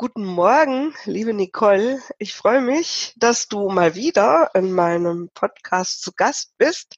[0.00, 2.00] Guten Morgen, liebe Nicole.
[2.18, 6.94] Ich freue mich, dass du mal wieder in meinem Podcast zu Gast bist.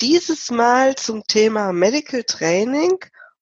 [0.00, 2.98] Dieses Mal zum Thema Medical Training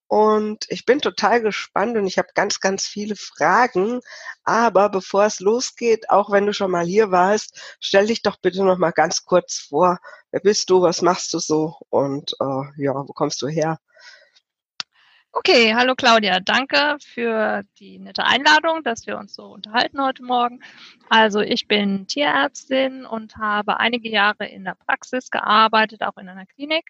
[0.09, 4.01] und ich bin total gespannt und ich habe ganz, ganz viele Fragen.
[4.43, 8.65] Aber bevor es losgeht, auch wenn du schon mal hier warst, stell dich doch bitte
[8.65, 10.01] noch mal ganz kurz vor.
[10.33, 10.83] Wer bist du?
[10.83, 11.77] Was machst du so?
[11.89, 13.79] Und äh, ja, wo kommst du her?
[15.39, 20.61] Okay, hallo Claudia, danke für die nette Einladung, dass wir uns so unterhalten heute Morgen.
[21.11, 26.47] Also ich bin Tierärztin und habe einige Jahre in der Praxis gearbeitet, auch in einer
[26.47, 26.89] Klinik.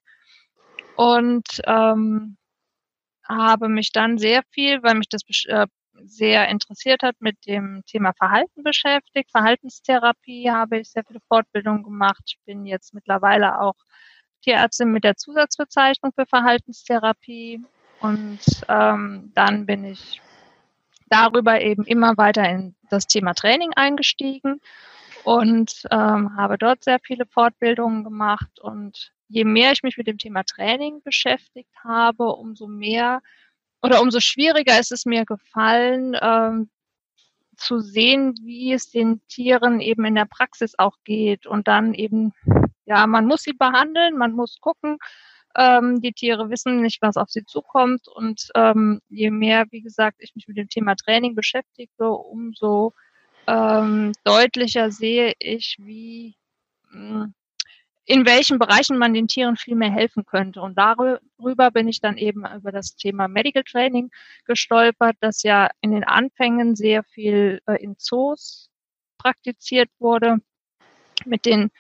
[0.95, 2.37] Und ähm,
[3.29, 5.67] habe mich dann sehr viel, weil mich das äh,
[6.05, 9.33] sehr interessiert hat, mit dem Thema Verhalten beschäftigt.
[9.33, 12.23] Verhaltenstherapie habe ich sehr viele Fortbildungen gemacht.
[12.27, 13.75] Ich bin jetzt mittlerweile auch
[14.43, 17.61] Tierärztin mit der Zusatzbezeichnung für Verhaltenstherapie.
[18.01, 20.21] Und ähm, dann bin ich
[21.09, 24.61] darüber eben immer weiter in das Thema Training eingestiegen
[25.25, 30.19] und ähm, habe dort sehr viele Fortbildungen gemacht und je mehr ich mich mit dem
[30.19, 33.23] Thema Training beschäftigt habe, umso mehr
[33.83, 36.71] oder umso schwieriger ist es mir gefallen, ähm,
[37.57, 41.47] zu sehen, wie es den Tieren eben in der Praxis auch geht.
[41.47, 42.33] Und dann eben,
[42.85, 44.99] ja, man muss sie behandeln, man muss gucken.
[45.57, 48.09] Ähm, die Tiere wissen nicht, was auf sie zukommt.
[48.09, 52.93] Und ähm, je mehr, wie gesagt, ich mich mit dem Thema Training beschäftige, umso
[53.47, 56.37] ähm, deutlicher sehe ich, wie
[56.91, 57.35] mh, hm,
[58.07, 60.63] in welchen Bereichen man den Tieren viel mehr helfen könnte.
[60.63, 64.11] Und darüber bin ich dann eben über das Thema Medical Training
[64.45, 68.71] gestolpert, das ja in den Anfängen sehr viel äh, in Zoos
[69.19, 70.39] praktiziert wurde
[71.25, 71.71] mit den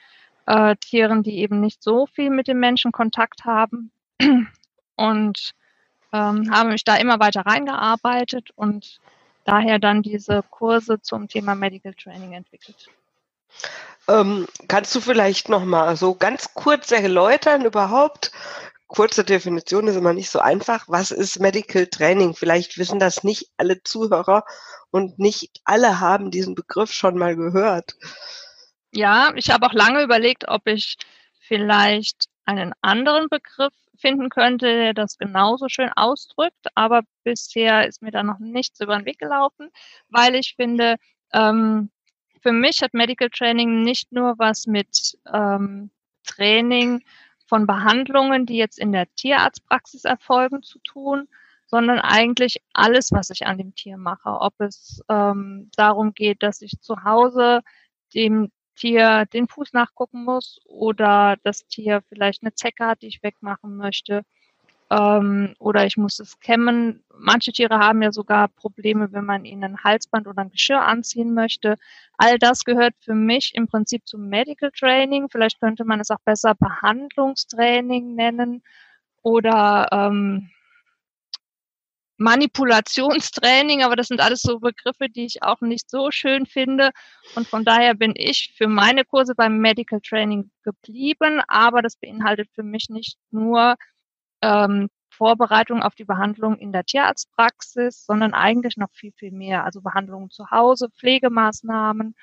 [0.46, 3.90] äh, Tieren, die eben nicht so viel mit dem Menschen Kontakt haben.
[4.96, 5.54] Und
[6.12, 8.98] ähm, habe mich da immer weiter reingearbeitet und
[9.44, 12.88] daher dann diese Kurse zum Thema Medical Training entwickelt.
[14.08, 18.32] Ähm, kannst du vielleicht noch mal so ganz kurz erläutern überhaupt?
[18.86, 20.84] Kurze Definition ist immer nicht so einfach.
[20.86, 22.34] Was ist Medical Training?
[22.34, 24.44] Vielleicht wissen das nicht alle Zuhörer
[24.90, 27.96] und nicht alle haben diesen Begriff schon mal gehört.
[28.96, 30.96] Ja, ich habe auch lange überlegt, ob ich
[31.38, 38.10] vielleicht einen anderen Begriff finden könnte, der das genauso schön ausdrückt, aber bisher ist mir
[38.10, 39.68] da noch nichts über den Weg gelaufen,
[40.08, 40.96] weil ich finde,
[41.34, 41.90] ähm,
[42.40, 45.90] für mich hat Medical Training nicht nur was mit ähm,
[46.24, 47.02] Training
[47.44, 51.28] von Behandlungen, die jetzt in der Tierarztpraxis erfolgen, zu tun,
[51.66, 54.30] sondern eigentlich alles, was ich an dem Tier mache.
[54.40, 57.60] Ob es ähm, darum geht, dass ich zu Hause
[58.14, 63.22] dem Tier den Fuß nachgucken muss oder das Tier vielleicht eine Zecke hat, die ich
[63.22, 64.22] wegmachen möchte
[64.90, 67.02] ähm, oder ich muss es kämmen.
[67.18, 71.34] Manche Tiere haben ja sogar Probleme, wenn man ihnen ein Halsband oder ein Geschirr anziehen
[71.34, 71.76] möchte.
[72.18, 75.28] All das gehört für mich im Prinzip zum Medical Training.
[75.30, 78.62] Vielleicht könnte man es auch besser Behandlungstraining nennen
[79.22, 80.50] oder ähm,
[82.18, 86.90] Manipulationstraining, aber das sind alles so Begriffe, die ich auch nicht so schön finde.
[87.34, 92.48] Und von daher bin ich für meine Kurse beim Medical Training geblieben, aber das beinhaltet
[92.54, 93.76] für mich nicht nur
[94.42, 99.64] ähm, Vorbereitung auf die Behandlung in der Tierarztpraxis, sondern eigentlich noch viel, viel mehr.
[99.64, 102.14] Also Behandlungen zu Hause, Pflegemaßnahmen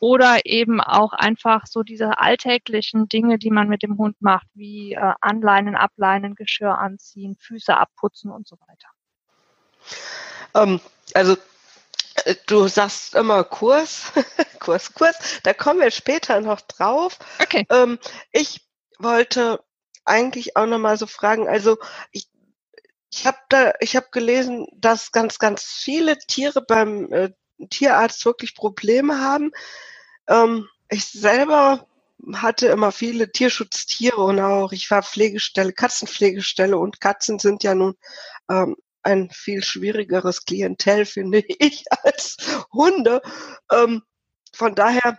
[0.00, 4.94] oder eben auch einfach so diese alltäglichen Dinge, die man mit dem Hund macht, wie
[4.94, 8.88] äh, Anleinen, Ableinen, Geschirr anziehen, Füße abputzen und so weiter.
[10.54, 10.80] Ähm,
[11.14, 11.36] also
[12.24, 14.12] äh, Du sagst immer Kurs,
[14.60, 15.16] Kurs, Kurs.
[15.42, 17.18] Da kommen wir später noch drauf.
[17.40, 17.66] Okay.
[17.70, 17.98] Ähm,
[18.32, 18.60] ich
[18.98, 19.62] wollte
[20.04, 21.78] eigentlich auch nochmal so fragen, also
[22.12, 22.28] ich,
[23.10, 27.30] ich habe da, ich habe gelesen, dass ganz, ganz viele Tiere beim äh,
[27.70, 29.52] Tierarzt wirklich Probleme haben.
[30.28, 31.86] Ähm, ich selber
[32.34, 37.96] hatte immer viele Tierschutztiere und auch ich war Pflegestelle, Katzenpflegestelle und Katzen sind ja nun
[38.50, 42.36] ähm, ein viel schwierigeres Klientel, finde ich, als
[42.72, 43.22] Hunde.
[43.70, 44.02] Ähm,
[44.52, 45.18] von daher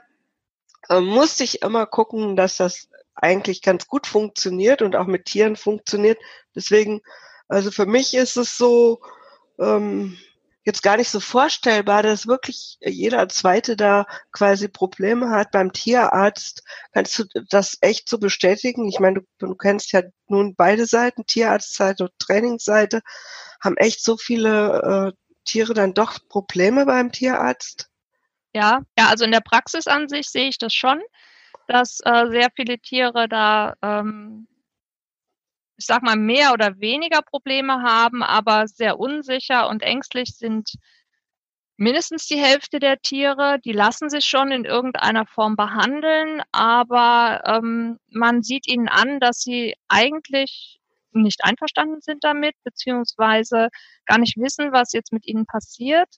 [0.89, 5.55] äh, musste ich immer gucken, dass das eigentlich ganz gut funktioniert und auch mit Tieren
[5.55, 6.17] funktioniert.
[6.55, 7.01] Deswegen,
[7.47, 9.01] also für mich ist es so,
[9.59, 10.17] ähm,
[10.63, 16.63] jetzt gar nicht so vorstellbar, dass wirklich jeder Zweite da quasi Probleme hat beim Tierarzt.
[16.93, 18.87] Kannst du das echt so bestätigen?
[18.87, 23.01] Ich meine, du, du kennst ja nun beide Seiten, Tierarztseite und Trainingsseite.
[23.59, 27.89] Haben echt so viele äh, Tiere dann doch Probleme beim Tierarzt?
[28.53, 31.01] Ja, ja, also in der Praxis an sich sehe ich das schon,
[31.67, 34.47] dass äh, sehr viele Tiere da ähm,
[35.81, 40.75] ich sag mal, mehr oder weniger Probleme haben, aber sehr unsicher und ängstlich sind
[41.75, 43.57] mindestens die Hälfte der Tiere.
[43.65, 49.39] Die lassen sich schon in irgendeiner Form behandeln, aber ähm, man sieht ihnen an, dass
[49.39, 50.79] sie eigentlich
[51.13, 53.69] nicht einverstanden sind damit, beziehungsweise
[54.05, 56.09] gar nicht wissen, was jetzt mit ihnen passiert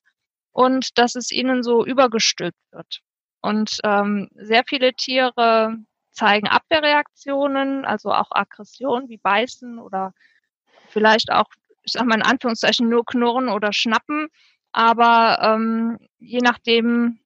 [0.51, 2.99] und dass es ihnen so übergestülpt wird.
[3.41, 5.77] Und ähm, sehr viele Tiere
[6.13, 10.13] zeigen Abwehrreaktionen, also auch Aggression wie Beißen oder
[10.89, 11.47] vielleicht auch,
[11.83, 14.29] ich sag mal in Anführungszeichen, nur Knurren oder Schnappen.
[14.71, 17.19] Aber ähm, je nachdem,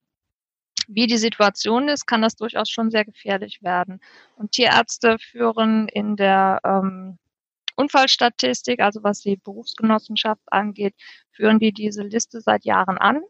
[0.86, 4.00] wie die Situation ist, kann das durchaus schon sehr gefährlich werden.
[4.36, 7.18] Und Tierärzte führen in der ähm,
[7.76, 10.94] Unfallstatistik, also was die Berufsgenossenschaft angeht,
[11.30, 13.22] führen die diese Liste seit Jahren an?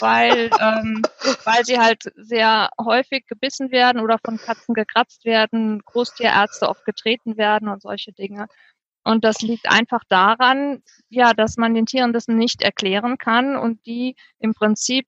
[0.00, 1.02] Weil ähm,
[1.44, 7.36] weil sie halt sehr häufig gebissen werden oder von Katzen gekratzt werden, Großtierärzte oft getreten
[7.36, 8.46] werden und solche Dinge.
[9.02, 13.84] Und das liegt einfach daran, ja, dass man den Tieren das nicht erklären kann und
[13.86, 15.06] die im Prinzip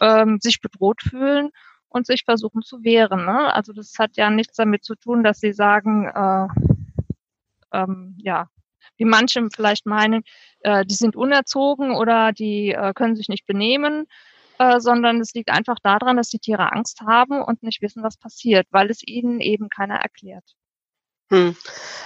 [0.00, 1.50] ähm, sich bedroht fühlen
[1.88, 3.24] und sich versuchen zu wehren.
[3.24, 3.54] Ne?
[3.54, 6.48] Also das hat ja nichts damit zu tun, dass sie sagen, äh,
[7.72, 8.48] ähm, ja,
[8.96, 10.22] wie manche vielleicht meinen,
[10.60, 14.06] äh, die sind unerzogen oder die äh, können sich nicht benehmen,
[14.58, 18.16] äh, sondern es liegt einfach daran, dass die Tiere Angst haben und nicht wissen, was
[18.16, 20.44] passiert, weil es ihnen eben keiner erklärt.
[21.30, 21.56] Hm.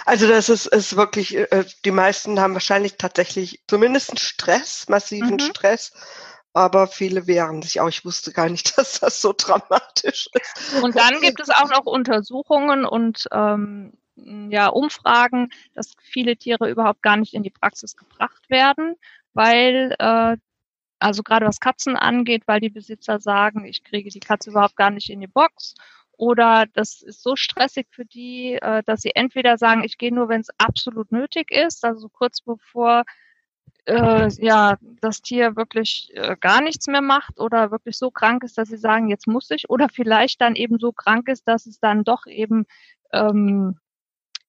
[0.04, 5.40] Also das ist, ist wirklich, äh, die meisten haben wahrscheinlich tatsächlich zumindest Stress, massiven mhm.
[5.40, 5.92] Stress,
[6.52, 7.88] aber viele wehren sich auch.
[7.88, 10.82] Ich wusste gar nicht, dass das so dramatisch ist.
[10.82, 17.02] Und dann gibt es auch noch Untersuchungen und ähm, ja, Umfragen, dass viele Tiere überhaupt
[17.02, 18.96] gar nicht in die Praxis gebracht werden,
[19.32, 20.36] weil äh,
[20.98, 24.90] also gerade was Katzen angeht, weil die Besitzer sagen, ich kriege die Katze überhaupt gar
[24.90, 25.74] nicht in die Box.
[26.16, 30.28] Oder das ist so stressig für die, äh, dass sie entweder sagen, ich gehe nur,
[30.28, 33.04] wenn es absolut nötig ist, also kurz bevor
[33.86, 38.56] äh, ja das Tier wirklich äh, gar nichts mehr macht oder wirklich so krank ist,
[38.58, 41.80] dass sie sagen, jetzt muss ich, oder vielleicht dann eben so krank ist, dass es
[41.80, 42.66] dann doch eben
[43.12, 43.78] ähm,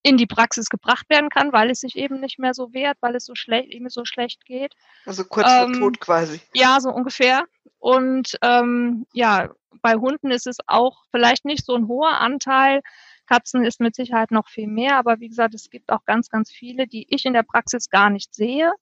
[0.03, 3.15] in die Praxis gebracht werden kann, weil es sich eben nicht mehr so wehrt, weil
[3.15, 4.75] es so schlecht, ihm so schlecht geht.
[5.05, 6.41] Also kurz vor ähm, Tod quasi.
[6.53, 7.45] Ja, so ungefähr.
[7.79, 9.49] Und ähm, ja,
[9.81, 12.81] bei Hunden ist es auch vielleicht nicht so ein hoher Anteil.
[13.27, 16.51] Katzen ist mit Sicherheit noch viel mehr, aber wie gesagt, es gibt auch ganz, ganz
[16.51, 18.73] viele, die ich in der Praxis gar nicht sehe.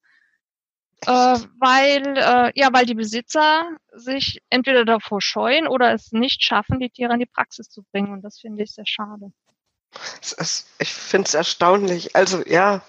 [1.05, 6.79] Äh, weil äh, ja, weil die Besitzer sich entweder davor scheuen oder es nicht schaffen,
[6.79, 8.11] die Tiere in die Praxis zu bringen.
[8.11, 9.31] Und das finde ich sehr schade.
[10.21, 12.15] Ist, ich finde es erstaunlich.
[12.15, 12.81] Also ja,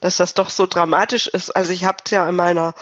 [0.00, 1.50] dass das doch so dramatisch ist.
[1.50, 2.74] Also ich habe ja in meiner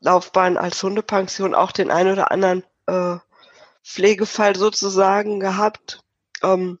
[0.00, 3.16] Laufbahn als Hundepension auch den einen oder anderen äh,
[3.84, 6.00] Pflegefall sozusagen gehabt,
[6.42, 6.78] ähm,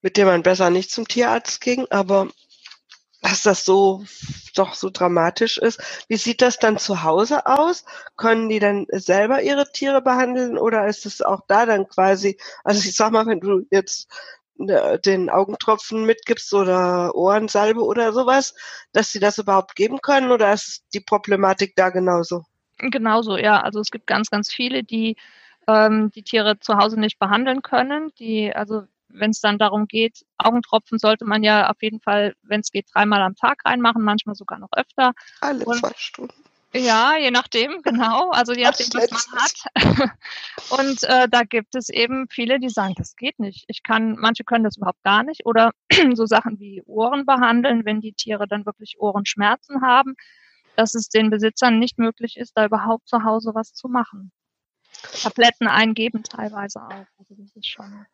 [0.00, 2.28] mit dem man besser nicht zum Tierarzt ging, aber
[3.22, 4.04] dass das so
[4.54, 5.80] doch so dramatisch ist.
[6.08, 7.84] Wie sieht das dann zu Hause aus?
[8.16, 12.86] Können die dann selber ihre Tiere behandeln oder ist es auch da dann quasi, also
[12.86, 14.10] ich sag mal, wenn du jetzt
[14.58, 18.54] äh, den Augentropfen mitgibst oder Ohrensalbe oder sowas,
[18.92, 22.44] dass sie das überhaupt geben können oder ist die Problematik da genauso?
[22.78, 23.60] Genauso, ja.
[23.60, 25.16] Also es gibt ganz, ganz viele, die
[25.68, 30.24] ähm, die Tiere zu Hause nicht behandeln können, die also wenn es dann darum geht,
[30.38, 34.34] Augentropfen sollte man ja auf jeden Fall, wenn es geht, dreimal am Tag reinmachen, manchmal
[34.34, 35.12] sogar noch öfter.
[35.40, 36.34] Alle Und, zwei Stunden.
[36.74, 38.30] Ja, je nachdem, genau.
[38.30, 40.10] Also je nachdem, was man hat.
[40.70, 43.64] Und äh, da gibt es eben viele, die sagen, das geht nicht.
[43.68, 45.44] Ich kann, manche können das überhaupt gar nicht.
[45.44, 45.72] Oder
[46.14, 50.14] so Sachen wie Ohren behandeln, wenn die Tiere dann wirklich Ohrenschmerzen haben,
[50.76, 54.32] dass es den Besitzern nicht möglich ist, da überhaupt zu Hause was zu machen.
[55.22, 57.06] Tabletten eingeben teilweise auch.
[57.18, 58.06] Also das ist schon.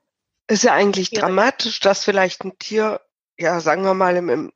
[0.49, 1.25] Ist ja eigentlich schwierig.
[1.25, 3.01] dramatisch, dass vielleicht ein Tier,
[3.39, 4.53] ja, sagen wir mal, im, im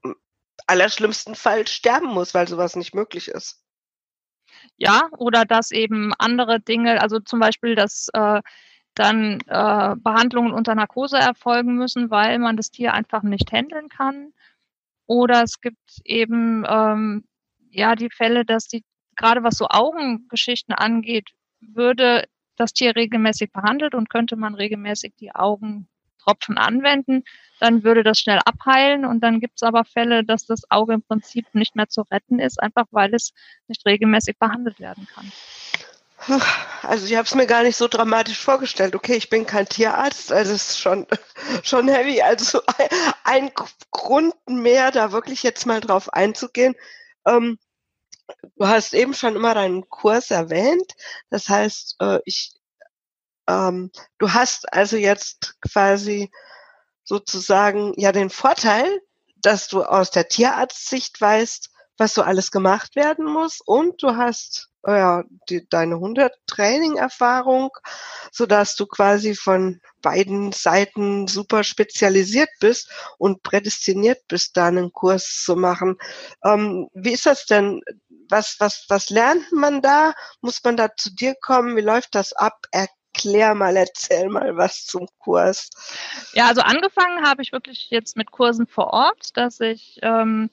[0.66, 3.62] allerschlimmsten Fall sterben muss, weil sowas nicht möglich ist.
[4.76, 8.40] Ja, oder dass eben andere Dinge, also zum Beispiel, dass äh,
[8.94, 14.32] dann äh, Behandlungen unter Narkose erfolgen müssen, weil man das Tier einfach nicht handeln kann.
[15.06, 17.25] Oder es gibt eben ähm,
[17.70, 18.84] ja die Fälle, dass die
[19.16, 21.30] gerade was so Augengeschichten angeht,
[21.61, 22.25] würde
[22.56, 25.88] das Tier regelmäßig behandelt und könnte man regelmäßig die Augen
[26.23, 27.25] Tropfen anwenden,
[27.59, 31.02] dann würde das schnell abheilen und dann gibt es aber Fälle, dass das Auge im
[31.02, 33.32] Prinzip nicht mehr zu retten ist, einfach weil es
[33.68, 35.30] nicht regelmäßig behandelt werden kann.
[36.82, 38.94] Also ich habe es mir gar nicht so dramatisch vorgestellt.
[38.94, 41.06] Okay, ich bin kein Tierarzt, also es ist schon,
[41.64, 42.23] schon heavy.
[42.23, 42.88] Also ein,
[43.25, 43.50] ein
[43.90, 46.76] Grund mehr, da wirklich jetzt mal drauf einzugehen.
[47.26, 47.59] Ähm,
[48.57, 50.93] du hast eben schon immer deinen Kurs erwähnt.
[51.31, 52.53] Das heißt, äh, ich,
[53.49, 56.31] ähm, du hast also jetzt quasi
[57.05, 59.01] sozusagen ja den Vorteil,
[59.37, 64.72] dass du aus der Tierarztsicht weißt, was so alles gemacht werden muss und du hast
[64.87, 67.71] ja, die, deine Hundetraining-Erfahrung,
[68.33, 74.93] so dass du quasi von beiden Seiten super spezialisiert bist und prädestiniert bist, da einen
[74.93, 75.97] Kurs zu machen.
[76.45, 77.81] Ähm, wie ist das denn?
[78.29, 80.15] Was, was, was lernt man da?
[80.41, 81.77] Muss man da zu dir kommen?
[81.77, 82.65] Wie läuft das ab?
[82.73, 85.69] Erklär mal, erzähl mal was zum Kurs.
[86.33, 90.51] Ja, also angefangen habe ich wirklich jetzt mit Kursen vor Ort, dass ich ähm,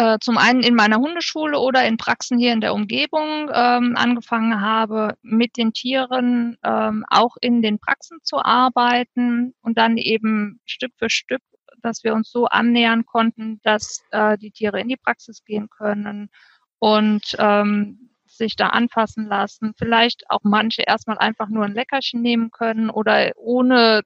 [0.00, 4.62] äh, zum einen in meiner Hundeschule oder in Praxen hier in der Umgebung ähm, angefangen
[4.62, 10.92] habe, mit den Tieren ähm, auch in den Praxen zu arbeiten und dann eben Stück
[10.96, 11.42] für Stück,
[11.82, 16.30] dass wir uns so annähern konnten, dass äh, die Tiere in die Praxis gehen können
[16.78, 22.50] und ähm, sich da anfassen lassen, vielleicht auch manche erstmal einfach nur ein Leckerchen nehmen
[22.50, 24.00] können oder ohne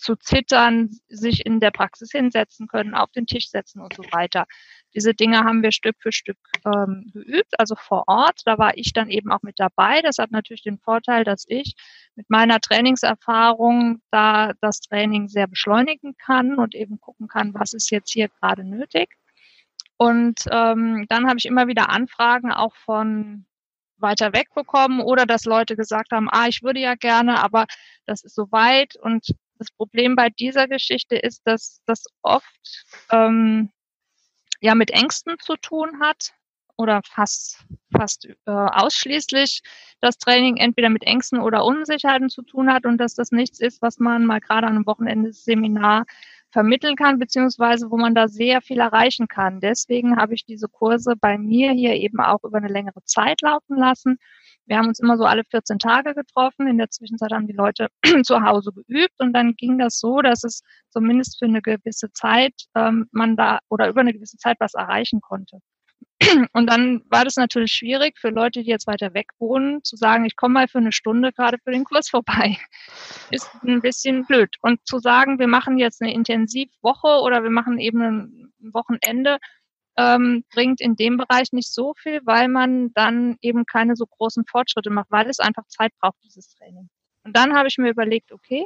[0.00, 4.46] zu zittern, sich in der Praxis hinsetzen können, auf den Tisch setzen und so weiter.
[4.94, 8.42] Diese Dinge haben wir Stück für Stück ähm, geübt, also vor Ort.
[8.44, 10.02] Da war ich dann eben auch mit dabei.
[10.02, 11.74] Das hat natürlich den Vorteil, dass ich
[12.16, 17.90] mit meiner Trainingserfahrung da das Training sehr beschleunigen kann und eben gucken kann, was ist
[17.90, 19.16] jetzt hier gerade nötig.
[19.96, 23.44] Und ähm, dann habe ich immer wieder Anfragen auch von
[23.98, 27.66] weiter weg bekommen oder dass Leute gesagt haben, ah, ich würde ja gerne, aber
[28.06, 28.96] das ist so weit.
[28.96, 33.70] Und das Problem bei dieser Geschichte ist, dass das oft ähm,
[34.60, 36.34] ja mit Ängsten zu tun hat
[36.76, 39.62] oder fast fast äh, ausschließlich
[40.00, 43.82] das Training entweder mit Ängsten oder Unsicherheiten zu tun hat und dass das nichts ist,
[43.82, 46.06] was man mal gerade an einem Wochenende-Seminar
[46.50, 49.60] vermitteln kann, beziehungsweise wo man da sehr viel erreichen kann.
[49.60, 53.76] Deswegen habe ich diese Kurse bei mir hier eben auch über eine längere Zeit laufen
[53.76, 54.18] lassen
[54.66, 56.66] wir haben uns immer so alle 14 Tage getroffen.
[56.68, 57.88] In der Zwischenzeit haben die Leute
[58.22, 62.54] zu Hause geübt und dann ging das so, dass es zumindest für eine gewisse Zeit
[62.74, 65.58] ähm, man da oder über eine gewisse Zeit was erreichen konnte.
[66.52, 70.24] Und dann war das natürlich schwierig für Leute, die jetzt weiter weg wohnen, zu sagen,
[70.24, 72.58] ich komme mal für eine Stunde gerade für den Kurs vorbei.
[73.30, 74.56] Ist ein bisschen blöd.
[74.60, 79.38] Und zu sagen, wir machen jetzt eine Intensivwoche oder wir machen eben ein Wochenende,
[80.00, 84.44] ähm, bringt in dem Bereich nicht so viel, weil man dann eben keine so großen
[84.46, 86.88] Fortschritte macht, weil es einfach Zeit braucht, dieses Training.
[87.24, 88.64] Und dann habe ich mir überlegt, okay,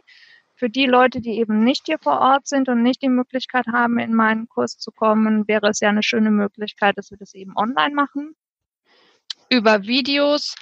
[0.54, 3.98] für die Leute, die eben nicht hier vor Ort sind und nicht die Möglichkeit haben,
[3.98, 7.56] in meinen Kurs zu kommen, wäre es ja eine schöne Möglichkeit, dass wir das eben
[7.56, 8.36] online machen,
[9.50, 10.54] über Videos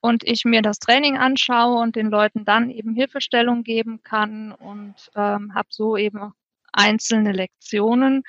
[0.00, 4.94] und ich mir das Training anschaue und den Leuten dann eben Hilfestellung geben kann und
[5.16, 6.32] ähm, habe so eben
[6.72, 8.22] einzelne Lektionen,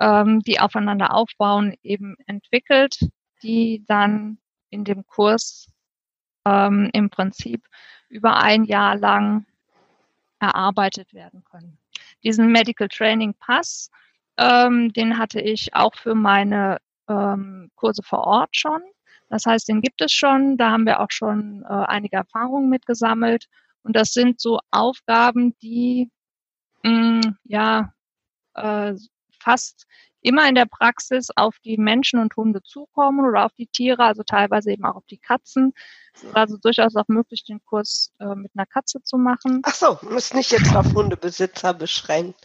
[0.00, 2.98] ähm, die aufeinander aufbauen, eben entwickelt,
[3.42, 4.38] die dann
[4.70, 5.70] in dem Kurs
[6.44, 7.66] ähm, im Prinzip
[8.08, 9.46] über ein Jahr lang
[10.40, 11.78] erarbeitet werden können.
[12.22, 13.90] Diesen Medical Training Pass,
[14.36, 16.78] ähm, den hatte ich auch für meine
[17.08, 18.80] ähm, Kurse vor Ort schon.
[19.28, 20.56] Das heißt, den gibt es schon.
[20.56, 23.46] Da haben wir auch schon äh, einige Erfahrungen mitgesammelt.
[23.82, 26.10] Und das sind so Aufgaben, die
[26.82, 27.92] mh, mm, ja
[28.54, 28.94] äh,
[29.40, 29.86] fast
[30.20, 34.22] immer in der Praxis auf die Menschen und Hunde zukommen oder auf die Tiere, also
[34.22, 35.72] teilweise eben auch auf die Katzen.
[36.14, 39.62] Es ist also durchaus auch möglich, den Kurs äh, mit einer Katze zu machen.
[39.64, 42.40] Ach so, ist nicht jetzt auf Hundebesitzer beschränkt.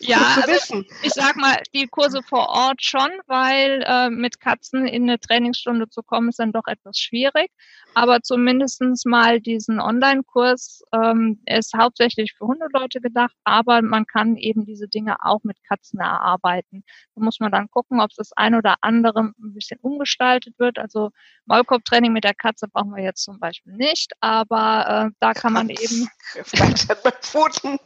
[0.00, 5.04] Ja, also ich sag mal, die Kurse vor Ort schon, weil äh, mit Katzen in
[5.04, 7.50] eine Trainingsstunde zu kommen, ist dann doch etwas schwierig.
[7.94, 14.64] Aber zumindestens mal diesen Online-Kurs ähm, ist hauptsächlich für Hundeleute gedacht, aber man kann eben
[14.64, 16.84] diese Dinge auch mit Katzen erarbeiten.
[17.14, 20.78] Da muss man dann gucken, ob das ein oder andere ein bisschen umgestaltet wird.
[20.78, 21.10] Also
[21.46, 25.68] Maulkorbtraining mit der Katze brauchen wir jetzt zum Beispiel nicht, aber äh, da kann man
[25.68, 26.08] eben.
[26.44, 27.78] Vielleicht hat man Pfoten.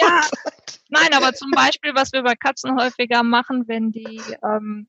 [0.00, 0.22] ja,
[1.00, 4.88] nein, aber zum Beispiel, was wir bei Katzen häufiger machen, wenn die ähm,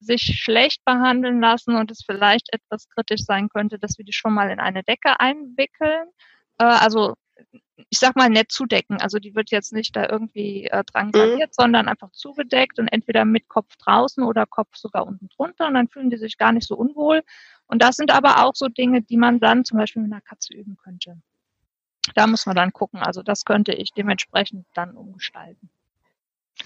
[0.00, 4.34] sich schlecht behandeln lassen und es vielleicht etwas kritisch sein könnte, dass wir die schon
[4.34, 6.08] mal in eine Decke einwickeln.
[6.58, 7.14] Äh, also
[7.90, 9.00] ich sag mal nett zudecken.
[9.00, 11.54] Also die wird jetzt nicht da irgendwie äh, drangsaliert, mhm.
[11.54, 15.88] sondern einfach zugedeckt und entweder mit Kopf draußen oder Kopf sogar unten drunter und dann
[15.88, 17.22] fühlen die sich gar nicht so unwohl.
[17.66, 20.54] Und das sind aber auch so Dinge, die man dann zum Beispiel mit einer Katze
[20.54, 21.16] üben könnte.
[22.14, 23.00] Da muss man dann gucken.
[23.00, 25.70] Also das könnte ich dementsprechend dann umgestalten.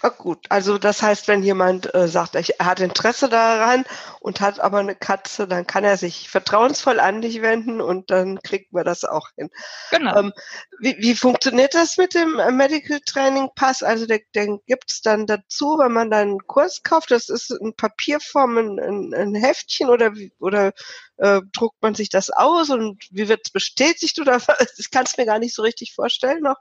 [0.02, 3.85] Ah, gut, also das heißt, wenn jemand äh, sagt, er hat Interesse daran
[4.21, 8.43] und hat aber eine Katze, dann kann er sich vertrauensvoll an dich wenden und dann
[8.43, 9.49] kriegt man das auch hin.
[9.90, 10.19] Genau.
[10.19, 10.33] Ähm,
[10.81, 13.83] wie, wie funktioniert das mit dem äh, Medical Training Pass?
[13.83, 17.11] Also den, den gibt es dann dazu, wenn man dann einen Kurs kauft?
[17.11, 20.73] Das ist in Papierform, ein, ein, ein Heftchen oder, oder
[21.16, 24.21] äh, druckt man sich das aus und wie wird es bestätigt?
[24.21, 24.43] Oder
[24.76, 26.57] ich kann es mir gar nicht so richtig vorstellen noch.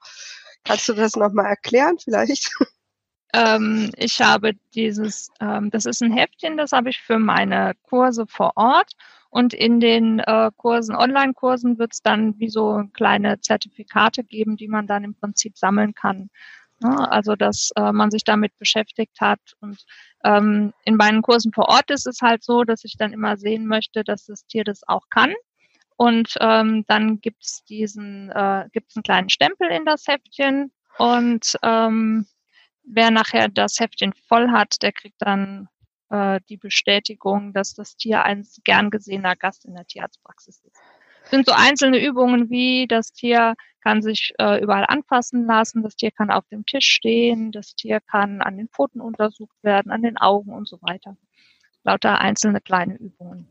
[0.63, 2.51] Kannst du das nochmal erklären vielleicht?
[3.35, 8.25] Ähm, ich habe dieses, ähm, das ist ein Heftchen, das habe ich für meine Kurse
[8.27, 8.93] vor Ort.
[9.29, 14.69] Und in den äh, Kursen, Online-Kursen wird es dann wie so kleine Zertifikate geben, die
[14.69, 16.29] man dann im Prinzip sammeln kann.
[16.81, 19.39] Ja, also, dass äh, man sich damit beschäftigt hat.
[19.59, 19.83] Und
[20.23, 23.65] ähm, in meinen Kursen vor Ort ist es halt so, dass ich dann immer sehen
[23.65, 25.33] möchte, dass das Tier das auch kann.
[25.97, 30.71] Und ähm, dann gibt es diesen, äh, gibt es einen kleinen Stempel in das Heftchen
[30.97, 32.25] und ähm,
[32.85, 35.67] wer nachher das Heftchen voll hat, der kriegt dann
[36.09, 40.77] äh, die Bestätigung, dass das Tier ein gern gesehener Gast in der Tierarztpraxis ist.
[41.21, 45.95] Das sind so einzelne Übungen wie das Tier kann sich äh, überall anfassen lassen, das
[45.95, 50.01] Tier kann auf dem Tisch stehen, das Tier kann an den Pfoten untersucht werden, an
[50.01, 51.15] den Augen und so weiter.
[51.83, 53.47] Lauter einzelne kleine Übungen.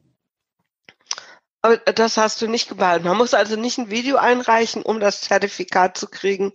[1.63, 3.05] Aber das hast du nicht gebaut.
[3.05, 6.53] Man muss also nicht ein Video einreichen, um das Zertifikat zu kriegen,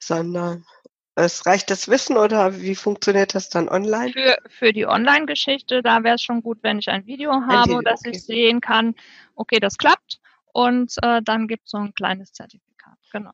[0.00, 0.66] sondern
[1.14, 4.12] es reicht das Wissen oder wie funktioniert das dann online?
[4.12, 7.70] Für, für die Online-Geschichte, da wäre es schon gut, wenn ich ein Video ein habe,
[7.70, 8.10] Video, dass okay.
[8.10, 8.94] ich sehen kann,
[9.34, 10.20] okay, das klappt
[10.52, 12.98] und äh, dann gibt es so ein kleines Zertifikat.
[13.12, 13.32] Genau.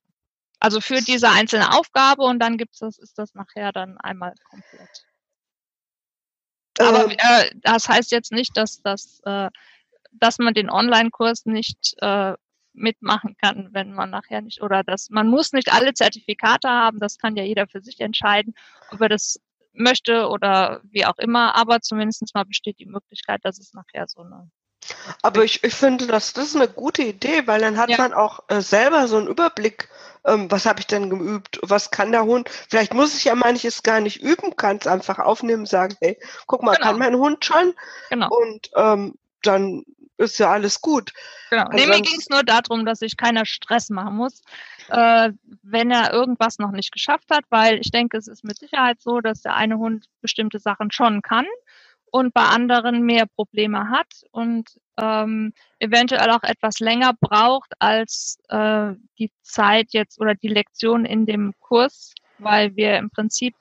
[0.59, 5.05] Also für diese einzelne Aufgabe und dann gibt es ist das nachher dann einmal komplett.
[6.79, 9.51] Aber ähm, äh, das heißt jetzt nicht, dass das, äh,
[10.13, 12.35] dass man den Online-Kurs nicht äh,
[12.77, 17.19] mitmachen kann, wenn man nachher nicht, oder das, man muss nicht alle Zertifikate haben, das
[17.19, 18.55] kann ja jeder für sich entscheiden,
[18.91, 19.41] ob er das
[19.73, 24.23] möchte oder wie auch immer, aber zumindest mal besteht die Möglichkeit, dass es nachher so
[24.23, 24.51] eine
[25.23, 27.99] aber ich, ich finde, das, das ist eine gute Idee, weil dann hat ja.
[27.99, 29.89] man auch äh, selber so einen Überblick,
[30.25, 32.49] ähm, was habe ich denn geübt, was kann der Hund.
[32.69, 36.63] Vielleicht muss ich ja manches gar nicht üben, kann es einfach aufnehmen, sagen, hey, guck
[36.63, 36.87] mal, genau.
[36.87, 37.75] kann mein Hund schon?
[38.11, 38.29] Genau.
[38.29, 39.85] Und ähm, dann
[40.19, 41.13] ist ja alles gut.
[41.51, 41.69] Genau.
[41.73, 44.43] Nee, mir ging es nur darum, dass sich keiner Stress machen muss,
[44.89, 45.31] äh,
[45.63, 49.21] wenn er irgendwas noch nicht geschafft hat, weil ich denke, es ist mit Sicherheit so,
[49.21, 51.47] dass der eine Hund bestimmte Sachen schon kann
[52.11, 58.93] und bei anderen mehr Probleme hat und ähm, eventuell auch etwas länger braucht als äh,
[59.19, 63.55] die Zeit jetzt oder die Lektion in dem Kurs, weil wir im Prinzip,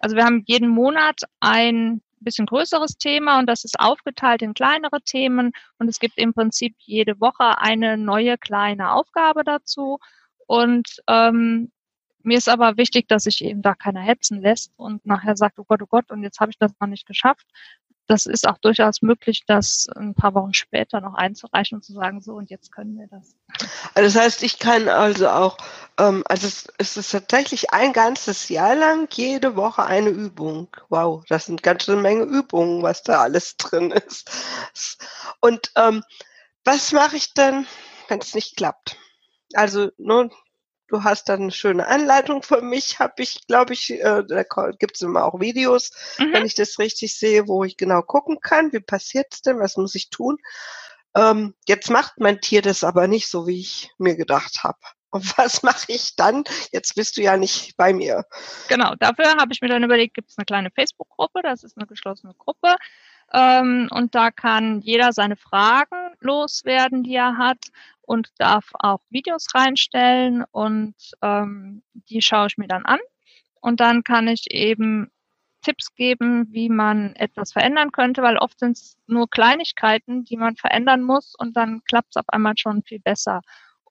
[0.00, 5.00] also wir haben jeden Monat ein bisschen größeres Thema und das ist aufgeteilt in kleinere
[5.02, 5.52] Themen.
[5.78, 9.98] Und es gibt im Prinzip jede Woche eine neue kleine Aufgabe dazu.
[10.46, 11.70] Und ähm,
[12.22, 15.64] mir ist aber wichtig, dass sich eben da keiner hetzen lässt und nachher sagt, oh
[15.64, 17.46] Gott, oh Gott, und jetzt habe ich das noch nicht geschafft,
[18.06, 22.20] das ist auch durchaus möglich, das ein paar Wochen später noch einzureichen und zu sagen,
[22.20, 23.36] so und jetzt können wir das.
[23.94, 25.56] Also das heißt, ich kann also auch,
[25.98, 30.68] ähm, also es, es ist tatsächlich ein ganzes Jahr lang jede Woche eine Übung.
[30.88, 34.30] Wow, das sind ganz schön Menge Übungen, was da alles drin ist.
[35.40, 36.02] Und ähm,
[36.64, 37.66] was mache ich denn,
[38.08, 38.96] wenn es nicht klappt?
[39.54, 40.30] Also nur
[40.94, 44.44] Du hast dann eine schöne Anleitung von mich, habe ich, glaube ich, äh, da
[44.78, 46.32] gibt es immer auch Videos, mhm.
[46.32, 49.76] wenn ich das richtig sehe, wo ich genau gucken kann, wie passiert es denn, was
[49.76, 50.38] muss ich tun.
[51.16, 54.78] Ähm, jetzt macht mein Tier das aber nicht so, wie ich mir gedacht habe.
[55.10, 56.44] Und was mache ich dann?
[56.70, 58.24] Jetzt bist du ja nicht bei mir.
[58.68, 61.88] Genau, dafür habe ich mir dann überlegt, gibt es eine kleine Facebook-Gruppe, das ist eine
[61.88, 62.76] geschlossene Gruppe.
[63.32, 67.58] Ähm, und da kann jeder seine Fragen loswerden, die er hat
[68.06, 73.00] und darf auch Videos reinstellen und ähm, die schaue ich mir dann an.
[73.60, 75.10] Und dann kann ich eben
[75.62, 80.56] Tipps geben, wie man etwas verändern könnte, weil oft sind es nur Kleinigkeiten, die man
[80.56, 83.40] verändern muss und dann klappt es auf einmal schon viel besser.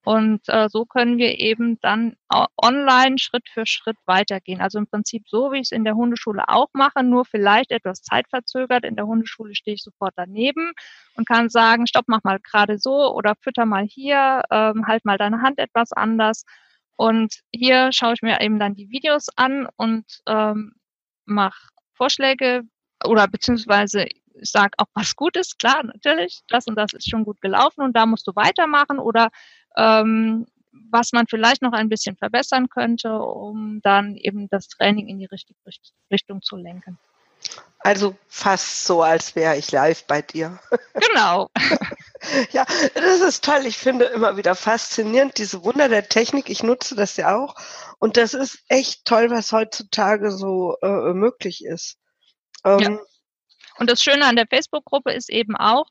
[0.05, 2.15] Und äh, so können wir eben dann
[2.61, 4.59] online Schritt für Schritt weitergehen.
[4.59, 8.01] Also im Prinzip so, wie ich es in der Hundeschule auch mache, nur vielleicht etwas
[8.01, 8.83] zeitverzögert.
[8.83, 10.73] In der Hundeschule stehe ich sofort daneben
[11.15, 15.17] und kann sagen, stopp, mach mal gerade so oder fütter mal hier, ähm, halt mal
[15.17, 16.43] deine Hand etwas anders.
[16.97, 20.73] Und hier schaue ich mir eben dann die Videos an und ähm,
[21.25, 22.63] mache Vorschläge
[23.05, 27.23] oder beziehungsweise ich sage auch was gut ist, klar, natürlich, das und das ist schon
[27.23, 29.29] gut gelaufen und da musst du weitermachen oder
[29.77, 30.45] ähm,
[30.91, 35.25] was man vielleicht noch ein bisschen verbessern könnte, um dann eben das Training in die
[35.25, 35.59] richtige
[36.12, 36.99] Richtung zu lenken.
[37.79, 40.59] Also fast so, als wäre ich live bei dir.
[40.93, 41.49] Genau.
[42.51, 43.65] Ja, das ist toll.
[43.65, 46.49] Ich finde immer wieder faszinierend, diese Wunder der Technik.
[46.49, 47.55] Ich nutze das ja auch.
[47.99, 51.97] Und das ist echt toll, was heutzutage so äh, möglich ist.
[52.63, 52.99] Ähm, ja.
[53.77, 55.88] Und das Schöne an der Facebook-Gruppe ist eben auch,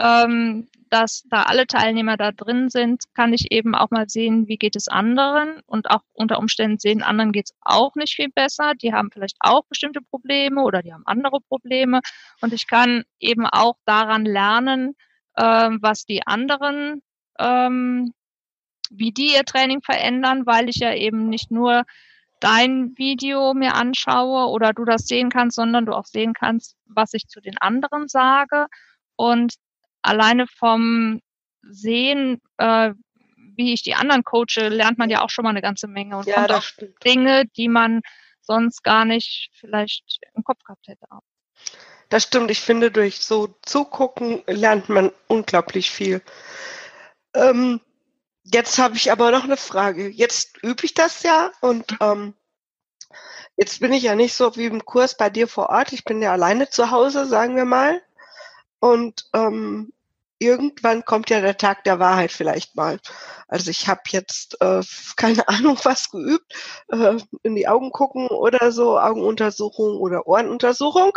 [0.00, 4.56] ähm, dass da alle Teilnehmer da drin sind, kann ich eben auch mal sehen, wie
[4.56, 8.72] geht es anderen und auch unter Umständen sehen, anderen geht es auch nicht viel besser.
[8.74, 12.00] Die haben vielleicht auch bestimmte Probleme oder die haben andere Probleme
[12.40, 14.96] und ich kann eben auch daran lernen,
[15.36, 17.02] ähm, was die anderen,
[17.38, 18.12] ähm,
[18.90, 21.84] wie die ihr Training verändern, weil ich ja eben nicht nur
[22.40, 27.12] dein Video mir anschaue oder du das sehen kannst, sondern du auch sehen kannst, was
[27.12, 28.66] ich zu den anderen sage.
[29.14, 29.54] Und
[30.02, 31.20] alleine vom
[31.62, 32.92] Sehen, äh,
[33.56, 36.26] wie ich die anderen coache, lernt man ja auch schon mal eine ganze Menge und
[36.26, 37.04] ja, kommt auch stimmt.
[37.04, 38.00] Dinge, die man
[38.40, 41.06] sonst gar nicht vielleicht im Kopf gehabt hätte.
[42.08, 42.50] Das stimmt.
[42.50, 46.22] Ich finde, durch so Zugucken lernt man unglaublich viel.
[47.34, 47.80] Ähm,
[48.42, 50.08] jetzt habe ich aber noch eine Frage.
[50.08, 52.34] Jetzt übe ich das ja und ähm,
[53.56, 55.92] jetzt bin ich ja nicht so wie im Kurs bei dir vor Ort.
[55.92, 58.02] Ich bin ja alleine zu Hause, sagen wir mal.
[58.80, 59.92] Und ähm,
[60.40, 62.98] irgendwann kommt ja der Tag der Wahrheit vielleicht mal.
[63.46, 64.82] Also ich habe jetzt äh,
[65.16, 66.52] keine Ahnung was geübt,
[66.88, 71.12] äh, in die Augen gucken oder so, Augenuntersuchung oder Ohrenuntersuchung.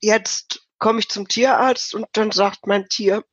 [0.00, 3.24] Jetzt komme ich zum Tierarzt und dann sagt mein Tier,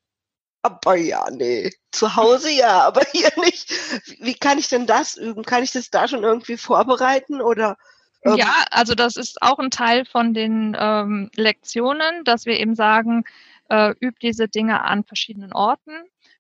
[0.64, 3.72] aber ja, nee, zu Hause ja, aber hier nicht.
[4.20, 5.44] Wie kann ich denn das üben?
[5.44, 7.78] Kann ich das da schon irgendwie vorbereiten oder?
[8.24, 12.76] Ähm ja, also das ist auch ein Teil von den ähm, Lektionen, dass wir eben
[12.76, 13.24] sagen,
[13.72, 15.94] äh, übt diese Dinge an verschiedenen Orten,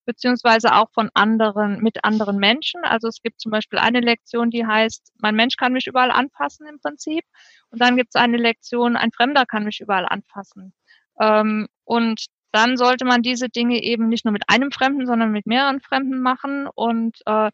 [0.05, 2.83] beziehungsweise auch von anderen, mit anderen Menschen.
[2.83, 6.67] Also es gibt zum Beispiel eine Lektion, die heißt, mein Mensch kann mich überall anfassen
[6.67, 7.23] im Prinzip.
[7.69, 10.73] Und dann gibt es eine Lektion, ein Fremder kann mich überall anfassen.
[11.21, 15.45] Ähm, und dann sollte man diese Dinge eben nicht nur mit einem Fremden, sondern mit
[15.45, 16.67] mehreren Fremden machen.
[16.67, 17.49] Und äh,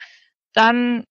[0.54, 1.04] dann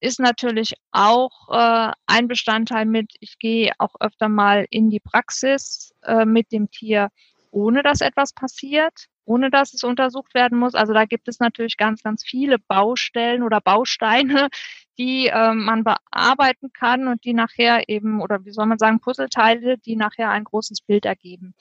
[0.00, 5.92] ist natürlich auch äh, ein Bestandteil mit, ich gehe auch öfter mal in die Praxis
[6.02, 7.10] äh, mit dem Tier
[7.56, 10.74] ohne dass etwas passiert, ohne dass es untersucht werden muss.
[10.74, 14.48] Also da gibt es natürlich ganz, ganz viele Baustellen oder Bausteine,
[14.98, 19.78] die äh, man bearbeiten kann und die nachher eben, oder wie soll man sagen, Puzzleteile,
[19.78, 21.54] die nachher ein großes Bild ergeben.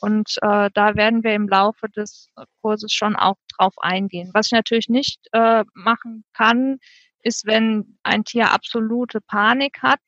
[0.00, 2.28] Und äh, da werden wir im Laufe des
[2.62, 4.30] Kurses schon auch drauf eingehen.
[4.32, 6.78] Was ich natürlich nicht äh, machen kann,
[7.24, 10.00] ist, wenn ein Tier absolute Panik hat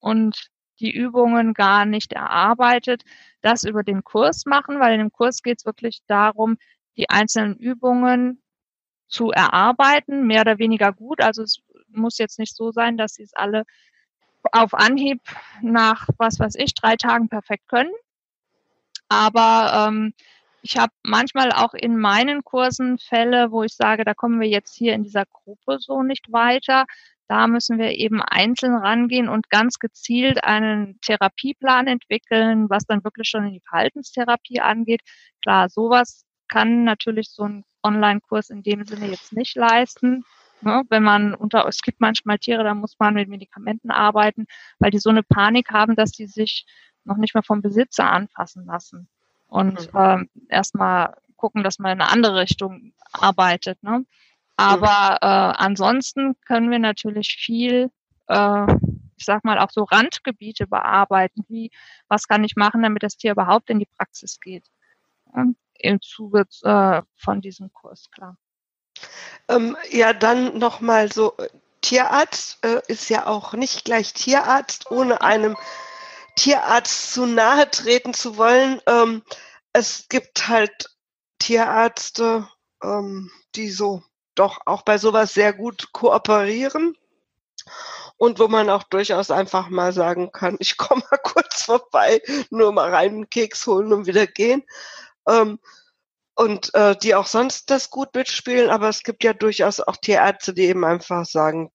[0.00, 3.04] und die Übungen gar nicht erarbeitet,
[3.40, 6.56] das über den Kurs machen, weil in dem Kurs geht es wirklich darum,
[6.96, 8.42] die einzelnen Übungen
[9.08, 11.20] zu erarbeiten, mehr oder weniger gut.
[11.20, 13.64] Also es muss jetzt nicht so sein, dass sie es alle
[14.52, 15.20] auf Anhieb
[15.62, 17.92] nach, was weiß ich, drei Tagen perfekt können.
[19.08, 20.14] Aber ähm,
[20.62, 24.74] ich habe manchmal auch in meinen Kursen Fälle, wo ich sage, da kommen wir jetzt
[24.74, 26.86] hier in dieser Gruppe so nicht weiter.
[27.28, 33.28] Da müssen wir eben einzeln rangehen und ganz gezielt einen Therapieplan entwickeln, was dann wirklich
[33.28, 35.00] schon in die Verhaltenstherapie angeht.
[35.42, 40.24] Klar, sowas kann natürlich so ein Online-Kurs in dem Sinne jetzt nicht leisten.
[40.60, 40.84] Ne?
[40.88, 44.46] Wenn man unter, es gibt manchmal Tiere, da muss man mit Medikamenten arbeiten,
[44.78, 46.66] weil die so eine Panik haben, dass die sich
[47.04, 49.08] noch nicht mehr vom Besitzer anfassen lassen.
[49.48, 49.98] Und mhm.
[49.98, 53.82] ähm, erstmal gucken, dass man in eine andere Richtung arbeitet.
[53.82, 54.04] Ne?
[54.56, 57.90] Aber äh, ansonsten können wir natürlich viel,
[58.28, 58.72] äh,
[59.16, 61.44] ich sag mal, auch so Randgebiete bearbeiten.
[61.48, 61.70] Wie,
[62.08, 64.66] was kann ich machen, damit das Tier überhaupt in die Praxis geht?
[65.34, 65.44] Ja,
[65.78, 68.38] Im Zuge äh, von diesem Kurs, klar.
[69.48, 71.36] Ähm, ja, dann nochmal so,
[71.82, 75.56] Tierarzt äh, ist ja auch nicht gleich Tierarzt, ohne einem
[76.34, 78.80] Tierarzt zu nahe treten zu wollen.
[78.86, 79.22] Ähm,
[79.72, 80.90] es gibt halt
[81.38, 82.48] Tierärzte,
[82.82, 84.02] ähm, die so
[84.36, 86.96] doch auch bei sowas sehr gut kooperieren
[88.16, 92.20] und wo man auch durchaus einfach mal sagen kann, ich komme mal kurz vorbei,
[92.50, 94.62] nur mal rein einen Keks holen und wieder gehen.
[95.28, 95.58] Ähm,
[96.38, 100.52] und äh, die auch sonst das gut mitspielen, aber es gibt ja durchaus auch Tierärzte,
[100.52, 101.72] die eben einfach sagen,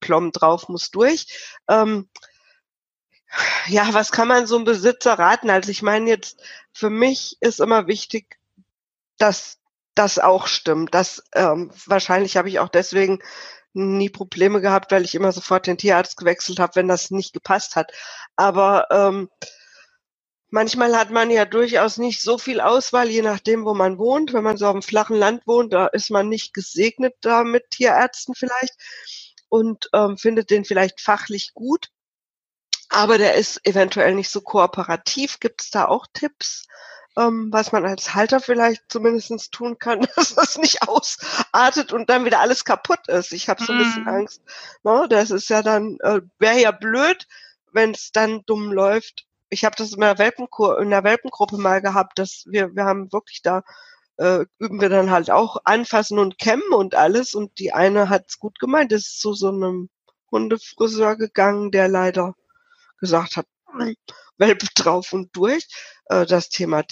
[0.00, 1.26] plomm drauf muss durch.
[1.68, 2.10] Ähm,
[3.66, 5.48] ja, was kann man so einem Besitzer raten?
[5.48, 8.38] Also ich meine jetzt, für mich ist immer wichtig,
[9.16, 9.58] dass
[9.98, 10.94] das auch stimmt.
[10.94, 13.20] Das ähm, wahrscheinlich habe ich auch deswegen
[13.72, 17.76] nie Probleme gehabt, weil ich immer sofort den Tierarzt gewechselt habe, wenn das nicht gepasst
[17.76, 17.92] hat.
[18.36, 19.28] Aber ähm,
[20.50, 24.32] manchmal hat man ja durchaus nicht so viel Auswahl, je nachdem, wo man wohnt.
[24.32, 27.70] Wenn man so auf dem flachen Land wohnt, da ist man nicht gesegnet da mit
[27.70, 28.74] Tierärzten vielleicht
[29.48, 31.88] und ähm, findet den vielleicht fachlich gut.
[32.88, 35.40] Aber der ist eventuell nicht so kooperativ.
[35.40, 36.66] Gibt es da auch Tipps?
[37.16, 42.24] Ähm, was man als Halter vielleicht zumindest tun kann, dass das nicht ausartet und dann
[42.24, 43.32] wieder alles kaputt ist.
[43.32, 44.08] Ich habe so ein bisschen mhm.
[44.08, 44.42] Angst.
[44.84, 45.06] Ne?
[45.08, 47.26] Das ist ja dann, äh, wäre ja blöd,
[47.72, 49.26] wenn es dann dumm läuft.
[49.50, 53.12] Ich habe das in der, Welpenkur in der Welpengruppe mal gehabt, dass wir, wir haben
[53.12, 53.62] wirklich da
[54.18, 57.34] äh, üben wir dann halt auch anfassen und kämmen und alles.
[57.34, 59.88] Und die eine hat's gut gemeint, ist zu so einem
[60.30, 62.34] Hundefriseur gegangen, der leider
[62.98, 63.46] gesagt hat,
[64.38, 65.66] Welpe drauf und durch.
[66.06, 66.84] Äh, das Thema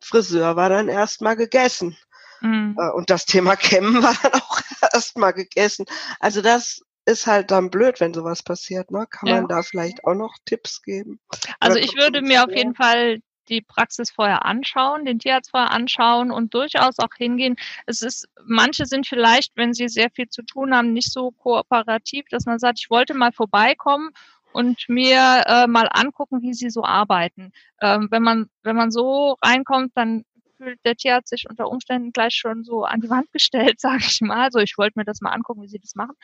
[0.00, 1.96] Friseur war dann erstmal gegessen.
[2.40, 2.76] Mhm.
[2.78, 4.60] Äh, und das Thema Kämmen war dann auch
[4.92, 5.86] erstmal gegessen.
[6.20, 8.90] Also das ist halt dann blöd, wenn sowas passiert.
[8.90, 9.06] Ne?
[9.10, 9.36] Kann ja.
[9.36, 11.20] man da vielleicht auch noch Tipps geben?
[11.58, 16.30] Also ich würde mir auf jeden Fall die Praxis vorher anschauen, den Tierarzt vorher anschauen
[16.30, 17.56] und durchaus auch hingehen.
[17.86, 22.26] Es ist, manche sind vielleicht, wenn sie sehr viel zu tun haben, nicht so kooperativ,
[22.30, 24.10] dass man sagt, ich wollte mal vorbeikommen
[24.52, 27.52] und mir äh, mal angucken, wie sie so arbeiten.
[27.80, 30.24] Ähm, wenn man, wenn man so reinkommt, dann
[30.56, 34.20] fühlt der Tierarzt sich unter Umständen gleich schon so an die Wand gestellt, sage ich
[34.20, 34.44] mal.
[34.44, 36.14] Also ich wollte mir das mal angucken, wie sie das machen.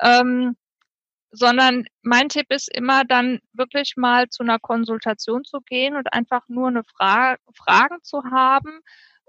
[0.00, 0.56] Ähm,
[1.32, 6.42] sondern mein Tipp ist immer dann wirklich mal zu einer Konsultation zu gehen und einfach
[6.48, 8.80] nur eine Frage, Fragen zu haben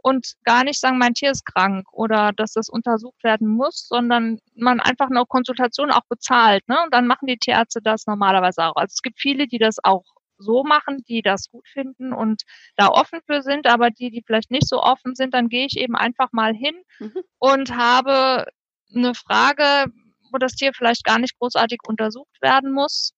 [0.04, 4.40] und gar nicht sagen, mein Tier ist krank oder dass das untersucht werden muss, sondern
[4.56, 6.68] man einfach eine Konsultation auch bezahlt.
[6.68, 6.78] Ne?
[6.84, 8.76] Und dann machen die Tierärzte das normalerweise auch.
[8.76, 10.04] Also es gibt viele, die das auch
[10.42, 12.44] so machen, die das gut finden und
[12.76, 15.78] da offen für sind, aber die, die vielleicht nicht so offen sind, dann gehe ich
[15.78, 17.22] eben einfach mal hin mhm.
[17.38, 18.46] und habe
[18.94, 19.92] eine Frage,
[20.32, 23.14] wo das Tier vielleicht gar nicht großartig untersucht werden muss.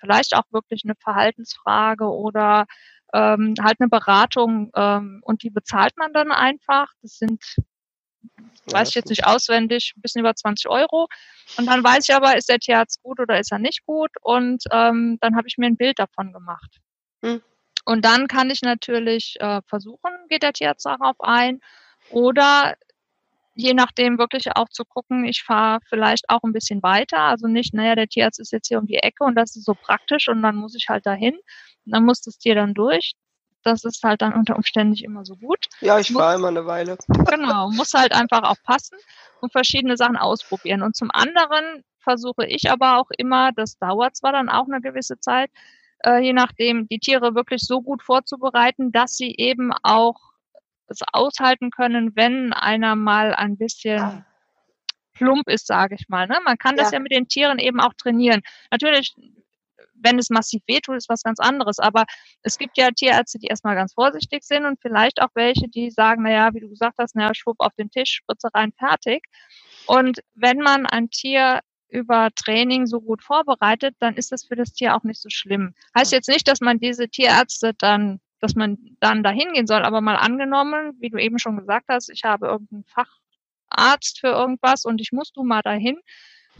[0.00, 2.66] Vielleicht auch wirklich eine Verhaltensfrage oder
[3.14, 6.88] ähm, halt eine Beratung ähm, und die bezahlt man dann einfach.
[7.00, 7.42] Das sind,
[8.66, 11.06] weiß ich jetzt nicht auswendig, ein bisschen über 20 Euro.
[11.56, 14.10] Und dann weiß ich aber, ist der Tierarzt gut oder ist er nicht gut?
[14.20, 16.80] Und ähm, dann habe ich mir ein Bild davon gemacht.
[17.22, 17.40] Hm.
[17.84, 21.60] Und dann kann ich natürlich äh, versuchen, geht der Tierarzt darauf ein.
[22.10, 22.74] Oder
[23.54, 27.20] je nachdem wirklich auch zu gucken, ich fahre vielleicht auch ein bisschen weiter.
[27.20, 29.74] Also nicht, naja, der Tierarzt ist jetzt hier um die Ecke und das ist so
[29.74, 31.38] praktisch und dann muss ich halt dahin.
[31.84, 33.12] Dann muss das Tier dann durch.
[33.62, 35.66] Das ist halt dann unter Umständen nicht immer so gut.
[35.80, 36.98] Ja, ich fahre immer eine Weile.
[37.08, 38.98] Genau, muss halt einfach auch passen
[39.40, 40.82] und verschiedene Sachen ausprobieren.
[40.82, 45.18] Und zum anderen versuche ich aber auch immer, das dauert zwar dann auch eine gewisse
[45.18, 45.50] Zeit,
[46.04, 50.33] äh, je nachdem, die Tiere wirklich so gut vorzubereiten, dass sie eben auch
[50.86, 54.26] es aushalten können, wenn einer mal ein bisschen ah.
[55.14, 56.26] plump ist, sage ich mal.
[56.26, 56.38] Ne?
[56.44, 56.94] Man kann das ja.
[56.94, 58.42] ja mit den Tieren eben auch trainieren.
[58.70, 59.14] Natürlich,
[59.94, 61.78] wenn es massiv wehtut, ist was ganz anderes.
[61.78, 62.04] Aber
[62.42, 66.22] es gibt ja Tierärzte, die erstmal ganz vorsichtig sind und vielleicht auch welche, die sagen,
[66.22, 69.24] naja, wie du gesagt hast, naja, schwupp auf den Tisch, Spritze rein, fertig.
[69.86, 74.72] Und wenn man ein Tier über Training so gut vorbereitet, dann ist das für das
[74.72, 75.74] Tier auch nicht so schlimm.
[75.96, 79.82] Heißt jetzt nicht, dass man diese Tierärzte dann dass man dann dahin gehen soll.
[79.82, 84.84] Aber mal angenommen, wie du eben schon gesagt hast, ich habe irgendeinen Facharzt für irgendwas
[84.84, 85.98] und ich muss du mal dahin,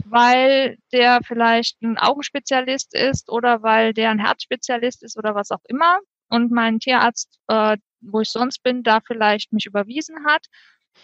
[0.03, 5.63] weil der vielleicht ein Augenspezialist ist oder weil der ein Herzspezialist ist oder was auch
[5.67, 10.45] immer und mein Tierarzt, äh, wo ich sonst bin, da vielleicht mich überwiesen hat,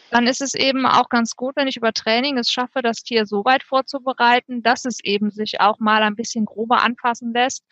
[0.09, 3.25] dann ist es eben auch ganz gut, wenn ich über Training es schaffe, das Tier
[3.25, 7.63] so weit vorzubereiten, dass es eben sich auch mal ein bisschen grober anfassen lässt.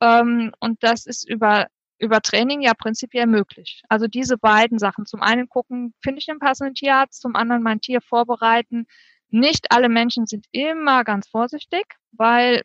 [0.00, 1.66] Ähm, und das ist über
[1.98, 3.82] über Training ja prinzipiell möglich.
[3.88, 5.06] Also diese beiden Sachen.
[5.06, 8.86] Zum einen gucken, finde ich den passenden Tierarzt, zum anderen mein Tier vorbereiten.
[9.30, 12.62] Nicht alle Menschen sind immer ganz vorsichtig, weil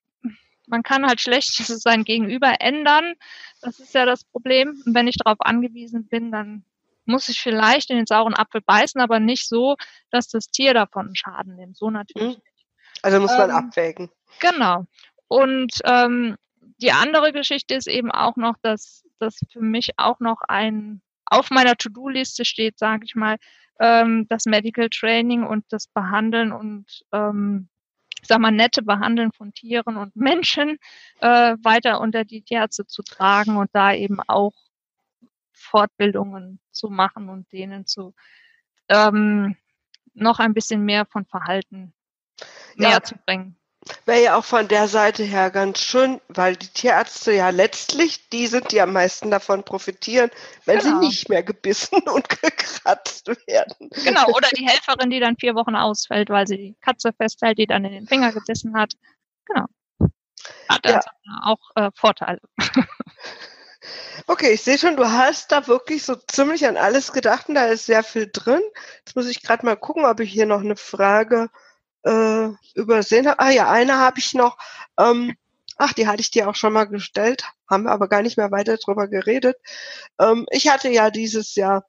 [0.68, 3.14] man kann halt schlecht sein Gegenüber ändern.
[3.62, 4.82] Das ist ja das Problem.
[4.86, 6.66] Und wenn ich darauf angewiesen bin, dann
[7.06, 9.76] muss ich vielleicht in den sauren Apfel beißen, aber nicht so,
[10.12, 11.78] dass das Tier davon einen Schaden nimmt.
[11.78, 12.44] So natürlich mhm.
[12.44, 12.66] nicht.
[13.02, 14.10] Also muss man ähm, abwägen.
[14.40, 14.86] Genau.
[15.28, 16.36] Und ähm,
[16.78, 21.50] die andere Geschichte ist eben auch noch, dass das für mich auch noch ein auf
[21.50, 23.38] meiner To-Do-Liste steht, sage ich mal,
[23.80, 27.70] ähm, das Medical Training und das Behandeln und ähm,
[28.24, 30.78] sag mal, nette Behandeln von Tieren und Menschen
[31.22, 34.54] äh, weiter unter die Tierärzte zu tragen und da eben auch
[35.54, 38.14] Fortbildungen zu machen und denen zu
[38.90, 39.56] ähm,
[40.14, 41.94] noch ein bisschen mehr von Verhalten
[42.76, 42.90] ja.
[42.90, 43.58] näher zu bringen.
[44.06, 48.46] Wäre ja auch von der Seite her ganz schön, weil die Tierärzte ja letztlich die
[48.46, 50.30] sind, die am meisten davon profitieren,
[50.66, 51.02] wenn genau.
[51.02, 53.90] sie nicht mehr gebissen und gekratzt werden.
[54.04, 57.66] Genau, oder die Helferin, die dann vier Wochen ausfällt, weil sie die Katze festhält, die
[57.66, 58.94] dann in den Finger gebissen hat.
[59.46, 59.66] Genau.
[60.70, 61.02] Hat ja.
[61.44, 62.40] auch äh, Vorteile.
[64.28, 67.66] Okay, ich sehe schon, du hast da wirklich so ziemlich an alles gedacht und da
[67.66, 68.62] ist sehr viel drin.
[69.00, 71.71] Jetzt muss ich gerade mal gucken, ob ich hier noch eine Frage äh,
[72.76, 73.40] übersehen habe.
[73.40, 74.58] Ah ja, eine habe ich noch.
[74.98, 75.36] Ähm,
[75.78, 78.52] ach, die hatte ich dir auch schon mal gestellt, haben wir aber gar nicht mehr
[78.52, 79.58] weiter drüber geredet.
[80.20, 81.86] Ähm, ich hatte ja dieses Jahr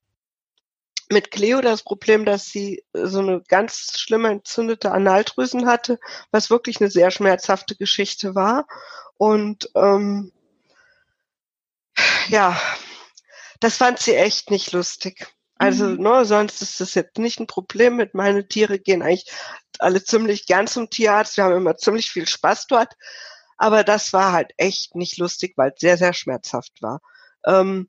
[1.10, 6.80] mit Cleo das Problem, dass sie so eine ganz schlimme entzündete Analdrüsen hatte, was wirklich
[6.80, 8.66] eine sehr schmerzhafte Geschichte war.
[9.18, 10.32] Und ähm,
[12.28, 12.58] ja,
[13.60, 15.32] das fand sie echt nicht lustig.
[15.58, 16.02] Also, mhm.
[16.02, 19.30] ne, sonst ist das jetzt nicht ein Problem mit meine Tiere gehen eigentlich
[19.78, 21.36] alle ziemlich gern zum Tierarzt.
[21.36, 22.94] Wir haben immer ziemlich viel Spaß dort.
[23.56, 27.00] Aber das war halt echt nicht lustig, weil es sehr, sehr schmerzhaft war.
[27.46, 27.88] Ähm,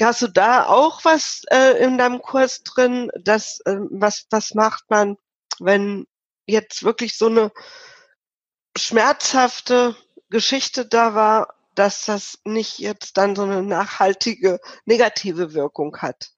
[0.00, 3.10] hast du da auch was äh, in deinem Kurs drin?
[3.20, 5.16] Das, äh, was, was macht man,
[5.58, 6.06] wenn
[6.46, 7.50] jetzt wirklich so eine
[8.76, 9.96] schmerzhafte
[10.30, 16.32] Geschichte da war, dass das nicht jetzt dann so eine nachhaltige negative Wirkung hat?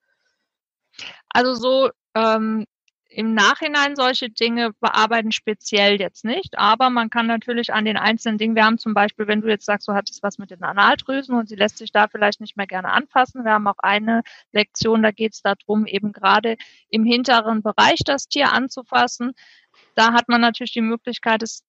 [1.35, 2.65] Also so ähm,
[3.09, 8.39] im Nachhinein solche Dinge bearbeiten speziell jetzt nicht, aber man kann natürlich an den einzelnen
[8.39, 11.37] Dingen, wir haben zum Beispiel, wenn du jetzt sagst, du hattest was mit den Analdrüsen
[11.37, 15.03] und sie lässt sich da vielleicht nicht mehr gerne anfassen, wir haben auch eine Lektion,
[15.03, 16.57] da geht es darum, eben gerade
[16.89, 19.33] im hinteren Bereich das Tier anzufassen.
[19.95, 21.65] Da hat man natürlich die Möglichkeit, es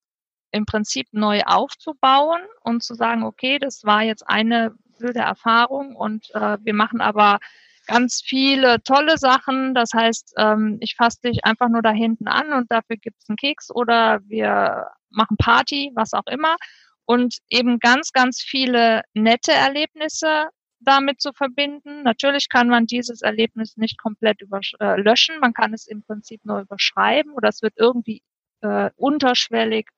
[0.52, 6.30] im Prinzip neu aufzubauen und zu sagen, okay, das war jetzt eine blöde Erfahrung und
[6.34, 7.38] äh, wir machen aber
[7.86, 9.74] ganz viele tolle Sachen.
[9.74, 13.36] Das heißt, ähm, ich fasse dich einfach nur da hinten an und dafür gibt's einen
[13.36, 16.56] Keks oder wir machen Party, was auch immer.
[17.04, 20.48] Und eben ganz, ganz viele nette Erlebnisse
[20.80, 22.02] damit zu verbinden.
[22.02, 24.40] Natürlich kann man dieses Erlebnis nicht komplett
[24.80, 25.38] äh, löschen.
[25.40, 28.22] Man kann es im Prinzip nur überschreiben oder es wird irgendwie
[28.60, 29.88] äh, unterschwellig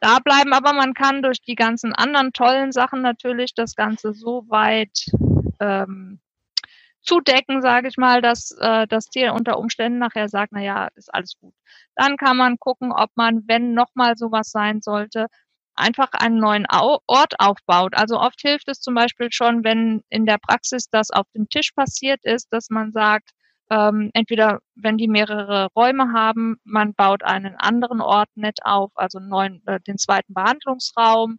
[0.00, 0.52] da bleiben.
[0.52, 5.06] Aber man kann durch die ganzen anderen tollen Sachen natürlich das Ganze so weit
[5.60, 6.20] ähm,
[7.04, 11.12] zudecken, sage ich mal, dass äh, das Tier unter Umständen nachher sagt, na ja, ist
[11.12, 11.54] alles gut.
[11.96, 15.26] Dann kann man gucken, ob man, wenn nochmal sowas sein sollte,
[15.76, 17.94] einfach einen neuen Ort aufbaut.
[17.96, 21.72] Also oft hilft es zum Beispiel schon, wenn in der Praxis das auf dem Tisch
[21.72, 23.30] passiert ist, dass man sagt,
[23.70, 29.18] ähm, entweder wenn die mehrere Räume haben, man baut einen anderen Ort nett auf, also
[29.20, 31.38] neuen, äh, den zweiten Behandlungsraum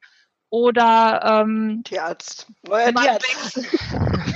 [0.56, 2.48] oder ähm, Tierarzt.
[2.66, 3.60] Neuer man, Tierarzt.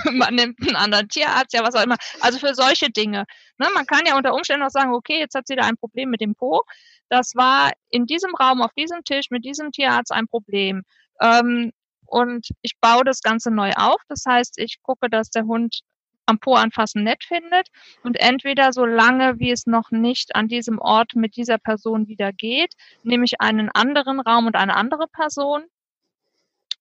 [0.12, 1.96] man nimmt einen anderen Tierarzt, ja, was auch immer.
[2.20, 3.24] Also für solche Dinge.
[3.58, 6.10] Ne, man kann ja unter Umständen auch sagen, okay, jetzt hat sie da ein Problem
[6.10, 6.64] mit dem Po.
[7.08, 10.84] Das war in diesem Raum, auf diesem Tisch, mit diesem Tierarzt ein Problem.
[11.22, 11.72] Ähm,
[12.06, 14.02] und ich baue das Ganze neu auf.
[14.10, 15.84] Das heißt, ich gucke, dass der Hund
[16.26, 17.70] am Po anfassen nett findet
[18.04, 22.34] und entweder so lange, wie es noch nicht an diesem Ort mit dieser Person wieder
[22.34, 25.64] geht, nehme ich einen anderen Raum und eine andere Person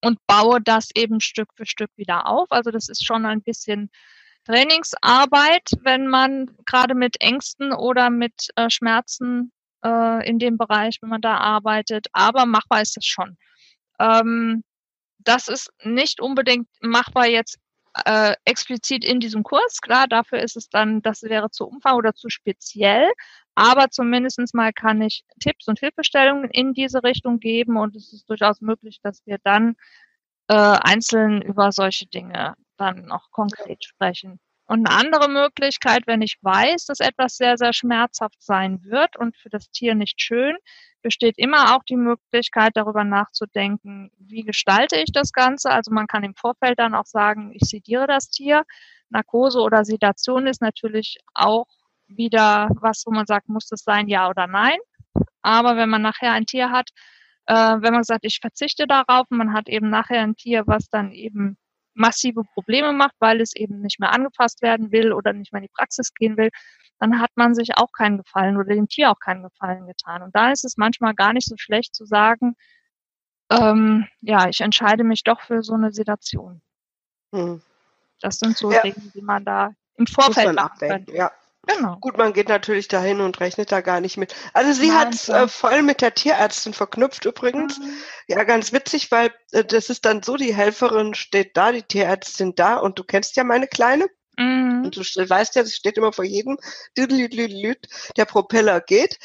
[0.02, 2.50] und baue das eben Stück für Stück wieder auf.
[2.50, 3.90] Also das ist schon ein bisschen
[4.44, 9.52] Trainingsarbeit, wenn man gerade mit Ängsten oder mit äh, Schmerzen
[9.84, 13.36] äh, in dem Bereich, wenn man da arbeitet, aber machbar ist es schon.
[13.98, 14.64] Ähm,
[15.18, 17.58] das ist nicht unbedingt machbar jetzt
[18.04, 19.80] äh, explizit in diesem Kurs.
[19.80, 23.10] Klar, dafür ist es dann, das wäre zu umfang oder zu speziell.
[23.58, 28.30] Aber zumindestens mal kann ich Tipps und Hilfestellungen in diese Richtung geben und es ist
[28.30, 29.74] durchaus möglich, dass wir dann
[30.46, 34.38] äh, einzeln über solche Dinge dann noch konkret sprechen.
[34.66, 39.36] Und eine andere Möglichkeit, wenn ich weiß, dass etwas sehr, sehr schmerzhaft sein wird und
[39.36, 40.56] für das Tier nicht schön,
[41.02, 45.70] besteht immer auch die Möglichkeit, darüber nachzudenken, wie gestalte ich das Ganze.
[45.70, 48.62] Also man kann im Vorfeld dann auch sagen, ich sediere das Tier.
[49.08, 51.66] Narkose oder Sedation ist natürlich auch
[52.08, 54.78] wieder was, wo man sagt, muss das sein, ja oder nein.
[55.42, 56.90] Aber wenn man nachher ein Tier hat,
[57.46, 61.12] äh, wenn man sagt, ich verzichte darauf, man hat eben nachher ein Tier, was dann
[61.12, 61.56] eben
[61.94, 65.66] massive Probleme macht, weil es eben nicht mehr angepasst werden will oder nicht mehr in
[65.66, 66.50] die Praxis gehen will,
[66.98, 70.22] dann hat man sich auch keinen Gefallen oder dem Tier auch keinen Gefallen getan.
[70.22, 72.54] Und da ist es manchmal gar nicht so schlecht zu sagen,
[73.50, 76.60] ähm, ja, ich entscheide mich doch für so eine Sedation.
[77.34, 77.62] Hm.
[78.20, 78.82] Das sind so ja.
[78.82, 81.06] Dinge, die man da im Vorfeld machen kann.
[81.08, 81.30] Ja.
[81.68, 81.98] Genau.
[82.00, 84.34] Gut, man geht natürlich dahin und rechnet da gar nicht mit.
[84.54, 87.78] Also sie hat es äh, voll mit der Tierärztin verknüpft übrigens.
[87.78, 87.92] Mhm.
[88.26, 92.54] Ja, ganz witzig, weil äh, das ist dann so, die Helferin steht da, die Tierärztin
[92.54, 94.08] da und du kennst ja meine Kleine.
[94.38, 94.84] Mhm.
[94.86, 96.56] Und du weißt ja, sie steht immer vor jedem,
[96.96, 99.18] der Propeller geht.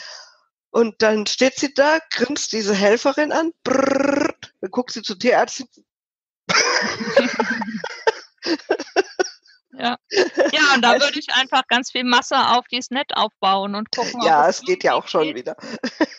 [0.69, 5.67] Und dann steht sie da, grinst diese Helferin an, brrr, dann guckt sie zur Tierärztin.
[9.78, 9.98] Ja.
[10.12, 14.21] ja, und da würde ich einfach ganz viel Masse auf dieses Net aufbauen und gucken.
[14.24, 15.36] Ja, es geht ja auch schon geht.
[15.36, 15.56] wieder.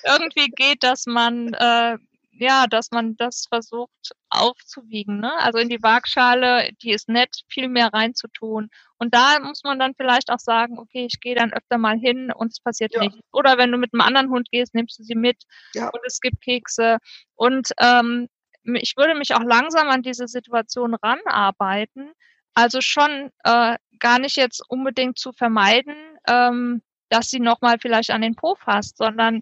[0.05, 1.97] irgendwie geht, dass man äh,
[2.39, 5.21] ja, dass man das versucht aufzuwiegen.
[5.21, 5.33] Ne?
[5.39, 8.71] Also in die Waagschale, die ist nett, viel mehr reinzutun.
[8.99, 12.33] Und da muss man dann vielleicht auch sagen, okay, ich gehe dann öfter mal hin
[12.33, 13.01] und es passiert ja.
[13.01, 13.19] nichts.
[13.33, 15.45] Oder wenn du mit einem anderen Hund gehst, nimmst du sie mit
[15.75, 15.89] ja.
[15.89, 16.99] und es gibt Kekse.
[17.35, 18.29] Und ähm,
[18.65, 22.13] ich würde mich auch langsam an diese Situation ranarbeiten.
[22.55, 25.97] Also schon äh, gar nicht jetzt unbedingt zu vermeiden,
[26.29, 29.41] ähm, dass sie nochmal vielleicht an den Po fasst, sondern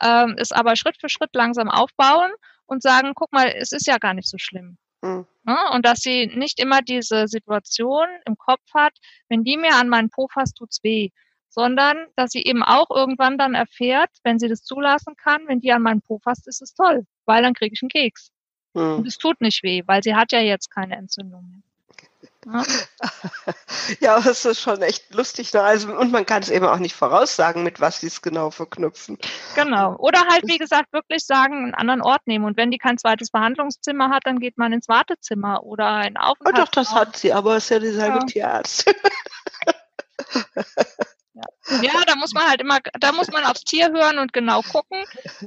[0.00, 2.30] ähm, es aber Schritt für Schritt langsam aufbauen
[2.66, 4.78] und sagen, guck mal, es ist ja gar nicht so schlimm.
[5.02, 5.26] Mhm.
[5.46, 8.92] Ja, und dass sie nicht immer diese Situation im Kopf hat,
[9.28, 11.10] wenn die mir an meinen Po fasst, tut's weh
[11.50, 15.72] sondern dass sie eben auch irgendwann dann erfährt, wenn sie das zulassen kann, wenn die
[15.72, 18.30] an meinen Po fasst, ist es toll, weil dann kriege ich einen Keks.
[18.76, 18.98] Hm.
[18.98, 21.62] Und es tut nicht weh, weil sie hat ja jetzt keine Entzündung mehr.
[22.46, 22.64] Ja,
[24.00, 25.52] ja es ist schon echt lustig.
[25.52, 25.62] Ne?
[25.62, 29.18] Also, und man kann es eben auch nicht voraussagen, mit was sie es genau verknüpfen.
[29.54, 29.96] Genau.
[29.96, 32.44] Oder halt, wie gesagt, wirklich sagen, einen anderen Ort nehmen.
[32.44, 36.56] Und wenn die kein zweites Behandlungszimmer hat, dann geht man ins Wartezimmer oder ein Aufenthalt.
[36.58, 38.24] Oh, doch, das hat sie, aber es ist ja dieselbe ja.
[38.24, 38.94] Tierarzt.
[41.82, 45.04] Ja, da muss man halt immer, da muss man aufs Tier hören und genau gucken.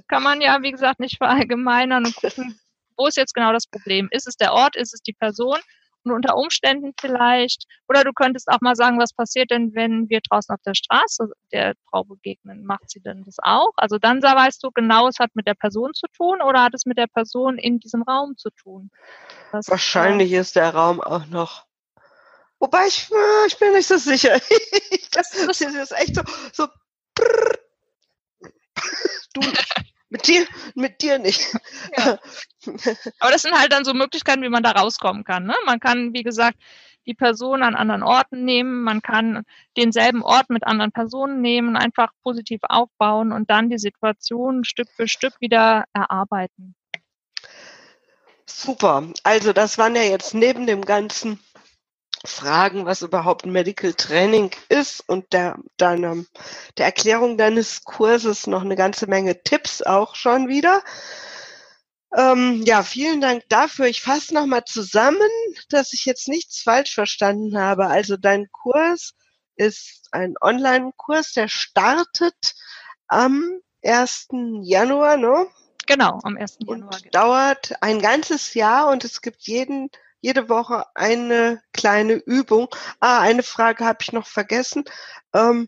[0.07, 2.59] Kann man ja, wie gesagt, nicht verallgemeinern und gucken,
[2.97, 4.07] wo ist jetzt genau das Problem?
[4.11, 4.75] Ist es der Ort?
[4.75, 5.59] Ist es die Person?
[6.04, 10.20] Und unter Umständen vielleicht, oder du könntest auch mal sagen, was passiert denn, wenn wir
[10.22, 12.66] draußen auf der Straße der Frau begegnen?
[12.66, 13.72] Macht sie denn das auch?
[13.78, 16.86] Also dann weißt du genau, es hat mit der Person zu tun oder hat es
[16.86, 18.89] mit der Person in diesem Raum zu tun?
[19.51, 21.66] Das Wahrscheinlich ist der Raum auch noch
[22.64, 24.39] Wobei ich, äh, ich bin nicht so sicher.
[25.12, 26.24] das, das ist echt so,
[26.54, 26.68] so
[29.34, 29.41] du
[30.14, 30.45] mit dir,
[30.76, 31.41] mit dir nicht.
[31.97, 32.18] Ja.
[33.20, 35.45] Aber das sind halt dann so Möglichkeiten, wie man da rauskommen kann.
[35.45, 35.55] Ne?
[35.66, 36.57] Man kann, wie gesagt,
[37.05, 39.43] die Person an anderen Orten nehmen, man kann
[39.76, 45.09] denselben Ort mit anderen Personen nehmen, einfach positiv aufbauen und dann die Situation Stück für
[45.09, 46.76] Stück wieder erarbeiten.
[48.45, 49.03] Super.
[49.24, 51.39] Also das waren ja jetzt neben dem ganzen
[52.26, 56.24] fragen, was überhaupt ein Medical Training ist und der, deiner,
[56.78, 60.82] der Erklärung deines Kurses noch eine ganze Menge Tipps auch schon wieder.
[62.15, 63.88] Ähm, ja, vielen Dank dafür.
[63.88, 65.30] Ich fasse nochmal zusammen,
[65.69, 67.88] dass ich jetzt nichts falsch verstanden habe.
[67.88, 69.13] Also dein Kurs
[69.55, 72.55] ist ein Online-Kurs, der startet
[73.07, 73.43] am
[73.84, 74.28] 1.
[74.61, 75.47] Januar, ne?
[75.88, 76.59] Genau, am 1.
[76.65, 76.93] Januar.
[76.93, 79.89] Und dauert ein ganzes Jahr und es gibt jeden
[80.24, 82.69] jede Woche eine kleine Übung.
[83.01, 84.86] Ah, eine Frage habe ich noch vergessen.
[85.34, 85.67] Ähm,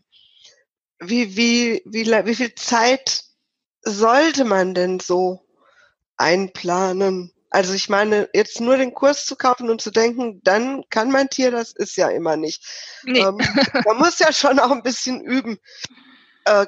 [0.98, 3.22] wie, wie, wie, wie viel Zeit
[3.82, 5.46] sollte man denn so
[6.16, 7.34] einplanen?
[7.50, 11.28] Also ich meine, jetzt nur den Kurs zu kaufen und zu denken, dann kann mein
[11.28, 12.64] Tier, das ist ja immer nicht.
[13.04, 13.20] Nee.
[13.20, 13.36] Ähm,
[13.84, 15.58] man muss ja schon auch ein bisschen üben.
[16.46, 16.66] Äh,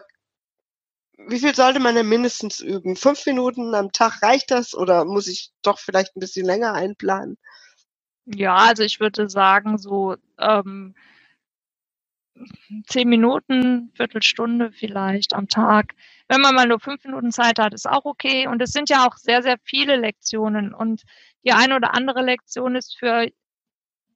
[1.26, 2.96] wie viel sollte man denn mindestens üben?
[2.96, 7.38] Fünf Minuten am Tag reicht das oder muss ich doch vielleicht ein bisschen länger einplanen?
[8.34, 10.94] Ja, also ich würde sagen, so ähm,
[12.86, 15.94] zehn Minuten, Viertelstunde vielleicht am Tag.
[16.28, 18.46] Wenn man mal nur fünf Minuten Zeit hat, ist auch okay.
[18.46, 20.74] Und es sind ja auch sehr, sehr viele Lektionen.
[20.74, 21.02] Und
[21.44, 23.28] die eine oder andere Lektion ist für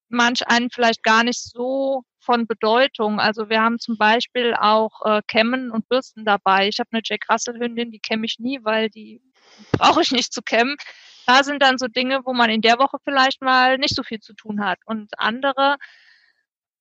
[0.08, 3.18] manch einen vielleicht gar nicht so von Bedeutung.
[3.18, 6.68] Also wir haben zum Beispiel auch äh, Kämmen und Bürsten dabei.
[6.68, 9.22] Ich habe eine Jack Russell Hündin, die kämme ich nie, weil die
[9.72, 10.76] brauche ich nicht zu kämmen
[11.26, 14.20] da sind dann so Dinge, wo man in der Woche vielleicht mal nicht so viel
[14.20, 14.78] zu tun hat.
[14.86, 15.76] Und andere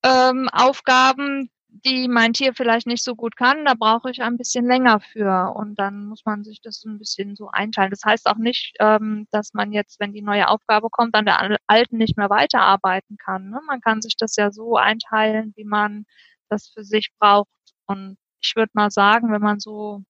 [0.03, 4.65] ähm, Aufgaben, die mein Tier vielleicht nicht so gut kann, da brauche ich ein bisschen
[4.65, 5.53] länger für.
[5.55, 7.91] Und dann muss man sich das ein bisschen so einteilen.
[7.91, 11.57] Das heißt auch nicht, ähm, dass man jetzt, wenn die neue Aufgabe kommt, an der
[11.67, 13.49] alten nicht mehr weiterarbeiten kann.
[13.49, 13.61] Ne?
[13.67, 16.05] Man kann sich das ja so einteilen, wie man
[16.49, 17.49] das für sich braucht.
[17.85, 20.03] Und ich würde mal sagen, wenn man so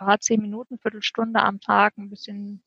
[0.00, 2.62] ja, zehn Minuten, Viertelstunde am Tag ein bisschen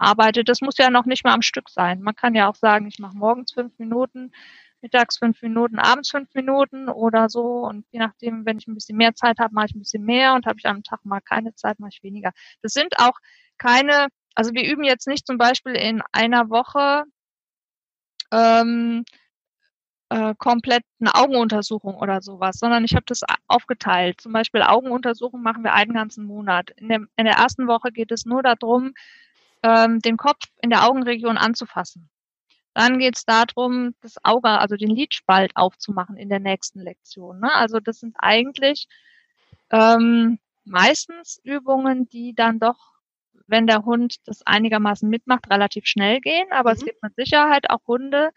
[0.00, 0.48] arbeitet.
[0.48, 2.02] Das muss ja noch nicht mal am Stück sein.
[2.02, 4.32] Man kann ja auch sagen, ich mache morgens fünf Minuten,
[4.80, 7.66] mittags fünf Minuten, abends fünf Minuten oder so.
[7.66, 10.34] Und je nachdem, wenn ich ein bisschen mehr Zeit habe, mache ich ein bisschen mehr
[10.34, 12.32] und habe ich am Tag mal keine Zeit, mache ich weniger.
[12.62, 13.18] Das sind auch
[13.58, 17.04] keine, also wir üben jetzt nicht zum Beispiel in einer Woche
[18.32, 19.04] ähm,
[20.10, 24.20] äh, komplett eine Augenuntersuchung oder sowas, sondern ich habe das aufgeteilt.
[24.20, 26.70] Zum Beispiel Augenuntersuchung machen wir einen ganzen Monat.
[26.76, 28.94] In, dem, in der ersten Woche geht es nur darum,
[29.64, 32.10] ähm, den Kopf in der Augenregion anzufassen.
[32.74, 37.40] Dann geht es darum, das Auge, also den Lidspalt aufzumachen in der nächsten Lektion.
[37.40, 37.52] Ne?
[37.52, 38.88] Also das sind eigentlich
[39.70, 42.76] ähm, meistens Übungen, die dann doch,
[43.46, 46.46] wenn der Hund das einigermaßen mitmacht, relativ schnell gehen.
[46.50, 46.76] Aber mhm.
[46.76, 48.30] es gibt mit Sicherheit auch Hunde,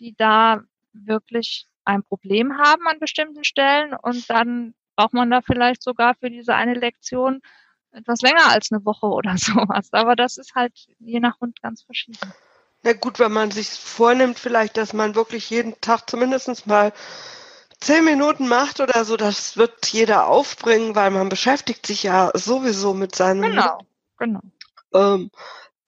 [0.00, 0.62] die da
[0.92, 6.30] wirklich ein Problem haben an bestimmten Stellen und dann braucht man da vielleicht sogar für
[6.30, 7.40] diese eine Lektion
[7.92, 9.88] etwas länger als eine Woche oder sowas.
[9.92, 12.18] Aber das ist halt je nach Hund ganz verschieden.
[12.82, 16.92] Na gut, wenn man sich vornimmt, vielleicht, dass man wirklich jeden Tag zumindest mal
[17.80, 22.94] zehn Minuten macht oder so, das wird jeder aufbringen, weil man beschäftigt sich ja sowieso
[22.94, 23.42] mit seinem.
[23.42, 23.78] Genau,
[24.18, 24.40] genau.
[24.94, 25.30] Ähm,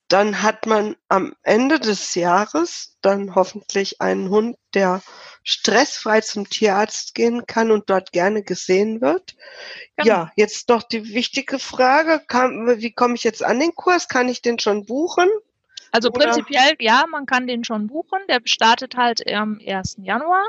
[0.08, 5.02] dann hat man am Ende des Jahres dann hoffentlich einen Hund, der
[5.44, 9.36] stressfrei zum Tierarzt gehen kann und dort gerne gesehen wird.
[9.96, 10.08] Genau.
[10.08, 14.08] Ja, jetzt doch die wichtige Frage, kann, wie komme ich jetzt an den Kurs?
[14.08, 15.28] Kann ich den schon buchen?
[15.92, 16.24] Also Oder?
[16.24, 18.18] prinzipiell, ja, man kann den schon buchen.
[18.28, 19.98] Der startet halt am 1.
[19.98, 20.48] Januar,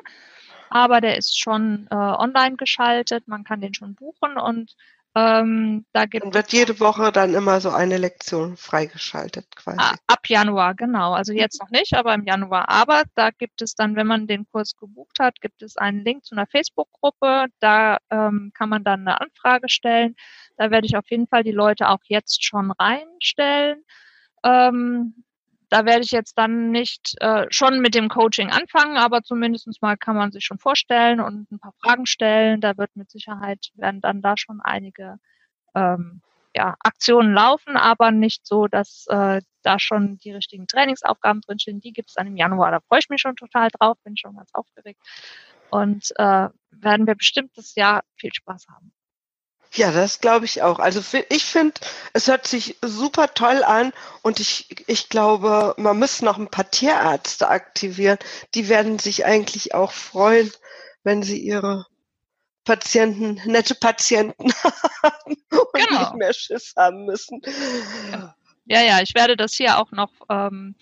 [0.70, 3.28] aber der ist schon äh, online geschaltet.
[3.28, 4.76] Man kann den schon buchen und
[5.18, 9.78] ähm, da gibt und wird jede Woche dann immer so eine Lektion freigeschaltet quasi.
[9.80, 11.13] Ah, ab Januar, genau.
[11.13, 12.68] Also jetzt noch nicht, aber im Januar.
[12.68, 16.26] Aber da gibt es dann, wenn man den Kurs gebucht hat, gibt es einen Link
[16.26, 17.45] zu einer Facebook-Gruppe.
[17.61, 20.16] Da ähm, kann man dann eine Anfrage stellen.
[20.57, 23.84] Da werde ich auf jeden Fall die Leute auch jetzt schon reinstellen.
[24.43, 25.24] Ähm,
[25.76, 29.97] da werde ich jetzt dann nicht äh, schon mit dem Coaching anfangen, aber zumindest mal
[29.97, 32.61] kann man sich schon vorstellen und ein paar Fragen stellen.
[32.61, 35.17] Da wird mit Sicherheit, werden dann da schon einige
[35.76, 36.21] ähm,
[36.55, 41.82] ja, Aktionen laufen, aber nicht so, dass äh, da schon die richtigen Trainingsaufgaben drinstehen.
[41.82, 42.71] Die gibt es dann im Januar.
[42.71, 45.01] Da freue ich mich schon total drauf, bin schon ganz aufgeregt.
[45.71, 48.93] Und äh, werden wir bestimmt das Jahr viel Spaß haben.
[49.76, 50.80] Ja, das glaube ich auch.
[50.80, 51.73] Also ich finde,
[52.13, 56.71] es hört sich super toll an und ich, ich glaube, man muss noch ein paar
[56.71, 58.17] Tierärzte aktivieren.
[58.53, 60.49] Die werden sich eigentlich auch freuen,
[61.03, 61.86] wenn sie ihre
[62.63, 64.51] Patienten, nette Patienten
[65.03, 65.99] haben und genau.
[65.99, 67.41] nicht mehr Schiss haben müssen.
[68.65, 70.76] Ja, ja, ich werde das hier auch noch, ähm,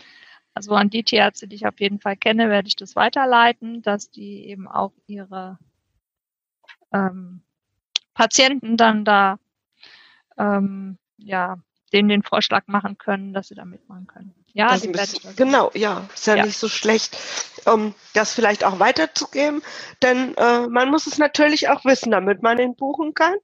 [0.53, 4.11] also an die Tierärzte, die ich auf jeden Fall kenne, werde ich das weiterleiten, dass
[4.11, 5.57] die eben auch ihre
[6.93, 7.43] ähm,
[8.13, 9.39] Patienten dann da
[10.37, 11.57] ähm, ja
[11.93, 14.33] denen den Vorschlag machen können, dass sie da mitmachen können.
[14.53, 17.17] Ja, das ist, genau, ja, ist ja, ja, nicht so schlecht,
[17.65, 19.63] um das vielleicht auch weiterzugeben,
[20.01, 23.35] denn äh, man muss es natürlich auch wissen, damit man ihn buchen kann.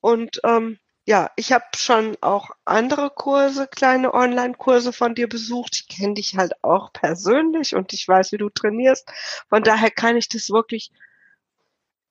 [0.00, 5.76] Und ähm, ja, ich habe schon auch andere Kurse, kleine Online-Kurse von dir besucht.
[5.76, 9.08] Ich kenne dich halt auch persönlich und ich weiß, wie du trainierst.
[9.48, 10.90] Von daher kann ich das wirklich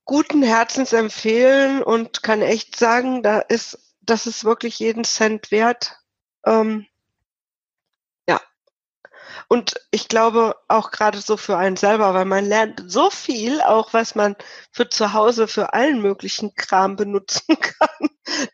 [0.06, 5.98] guten Herzens empfehlen und kann echt sagen, da ist, das ist wirklich jeden Cent wert.
[6.46, 6.86] Ähm,
[8.30, 8.40] ja.
[9.48, 13.94] Und ich glaube auch gerade so für einen selber, weil man lernt so viel, auch
[13.94, 14.36] was man
[14.72, 18.10] für zu Hause für allen möglichen Kram benutzen kann.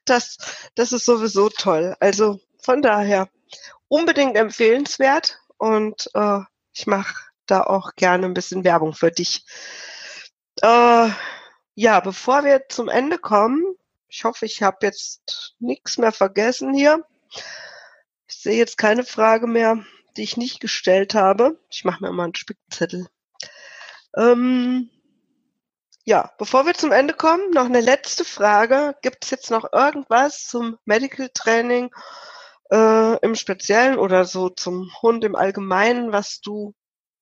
[0.06, 0.38] Das,
[0.76, 1.96] das ist sowieso toll.
[2.00, 3.30] Also von daher
[3.90, 6.40] unbedingt empfehlenswert und äh,
[6.74, 7.14] ich mache
[7.46, 9.44] da auch gerne ein bisschen Werbung für dich.
[10.62, 11.10] Äh,
[11.76, 13.64] ja, bevor wir zum Ende kommen,
[14.08, 17.06] ich hoffe, ich habe jetzt nichts mehr vergessen hier.
[18.28, 19.84] Ich sehe jetzt keine Frage mehr,
[20.18, 21.58] die ich nicht gestellt habe.
[21.70, 23.08] Ich mache mir mal einen Spickzettel.
[24.18, 24.90] Ähm,
[26.04, 28.96] ja, bevor wir zum Ende kommen, noch eine letzte Frage.
[29.02, 31.90] Gibt es jetzt noch irgendwas zum Medical Training
[32.72, 36.74] äh, im Speziellen oder so zum Hund im Allgemeinen, was du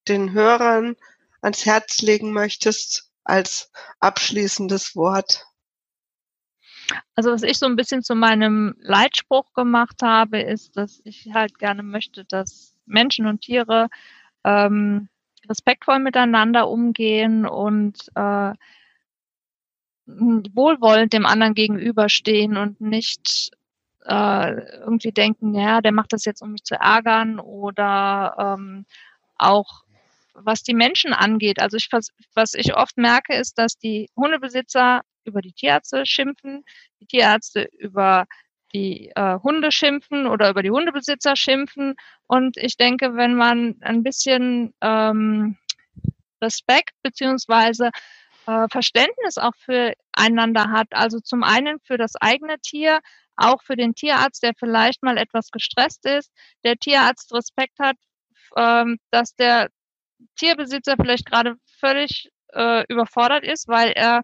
[0.08, 0.96] den Hörern
[1.42, 3.09] ans Herz legen möchtest?
[3.24, 5.46] Als abschließendes Wort?
[7.16, 11.60] Also was ich so ein bisschen zu meinem Leitspruch gemacht habe, ist, dass ich halt
[11.60, 13.90] gerne möchte, dass Menschen und Tiere
[14.44, 15.10] ähm,
[15.48, 18.54] respektvoll miteinander umgehen und äh,
[20.06, 23.52] wohlwollend dem anderen gegenüberstehen und nicht
[24.06, 28.86] äh, irgendwie denken, ja, der macht das jetzt, um mich zu ärgern oder ähm,
[29.38, 29.84] auch
[30.44, 31.90] was die Menschen angeht, also ich,
[32.34, 36.64] was ich oft merke, ist, dass die Hundebesitzer über die Tierärzte schimpfen,
[37.02, 38.26] die Tierärzte über
[38.74, 41.96] die äh, Hunde schimpfen oder über die Hundebesitzer schimpfen.
[42.28, 45.58] Und ich denke, wenn man ein bisschen ähm,
[46.42, 47.90] Respekt beziehungsweise
[48.48, 53.00] äh, Verständnis auch füreinander hat, also zum einen für das eigene Tier,
[53.36, 56.32] auch für den Tierarzt, der vielleicht mal etwas gestresst ist,
[56.64, 57.96] der Tierarzt Respekt hat,
[58.56, 59.70] ähm, dass der
[60.38, 64.22] Tierbesitzer vielleicht gerade völlig äh, überfordert ist, weil er,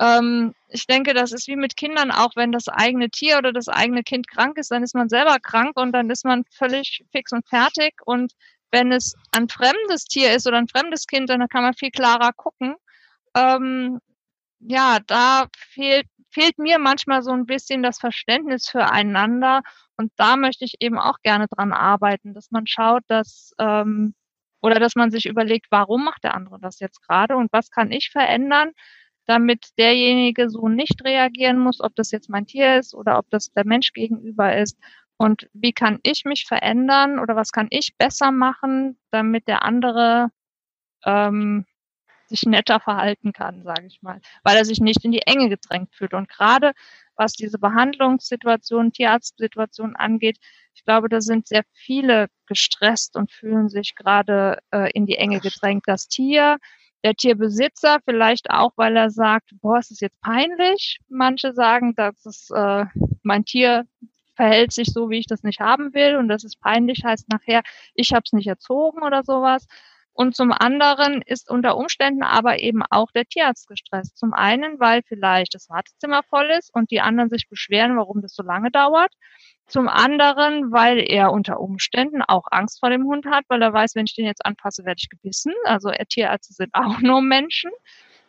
[0.00, 3.68] ähm, ich denke, das ist wie mit Kindern auch, wenn das eigene Tier oder das
[3.68, 7.32] eigene Kind krank ist, dann ist man selber krank und dann ist man völlig fix
[7.32, 7.94] und fertig.
[8.04, 8.32] Und
[8.70, 12.32] wenn es ein fremdes Tier ist oder ein fremdes Kind, dann kann man viel klarer
[12.32, 12.76] gucken.
[13.34, 14.00] Ähm,
[14.60, 19.62] ja, da fehlt, fehlt mir manchmal so ein bisschen das Verständnis füreinander.
[19.96, 24.14] Und da möchte ich eben auch gerne dran arbeiten, dass man schaut, dass ähm,
[24.60, 27.92] oder dass man sich überlegt, warum macht der andere das jetzt gerade und was kann
[27.92, 28.72] ich verändern,
[29.26, 33.52] damit derjenige so nicht reagieren muss, ob das jetzt mein Tier ist oder ob das
[33.52, 34.78] der Mensch gegenüber ist.
[35.18, 40.28] Und wie kann ich mich verändern oder was kann ich besser machen, damit der andere
[41.04, 41.66] ähm,
[42.28, 45.94] sich netter verhalten kann, sage ich mal, weil er sich nicht in die Enge gedrängt
[45.94, 46.14] fühlt.
[46.14, 46.72] Und gerade
[47.18, 50.38] was diese Behandlungssituation, Tierarztsituation angeht.
[50.74, 55.40] Ich glaube, da sind sehr viele gestresst und fühlen sich gerade äh, in die Enge
[55.40, 55.82] gedrängt.
[55.86, 56.58] Das Tier,
[57.04, 61.00] der Tierbesitzer vielleicht auch, weil er sagt, boah, es ist jetzt peinlich.
[61.08, 62.84] Manche sagen, dass es, äh,
[63.22, 63.84] mein Tier
[64.34, 67.62] verhält sich so, wie ich das nicht haben will und das ist peinlich, heißt nachher,
[67.94, 69.66] ich habe es nicht erzogen oder sowas.
[70.20, 74.18] Und zum anderen ist unter Umständen aber eben auch der Tierarzt gestresst.
[74.18, 78.34] Zum einen, weil vielleicht das Wartezimmer voll ist und die anderen sich beschweren, warum das
[78.34, 79.12] so lange dauert.
[79.68, 83.94] Zum anderen, weil er unter Umständen auch Angst vor dem Hund hat, weil er weiß,
[83.94, 85.52] wenn ich den jetzt anfasse, werde ich gebissen.
[85.62, 87.70] Also Tierärzte sind auch nur Menschen.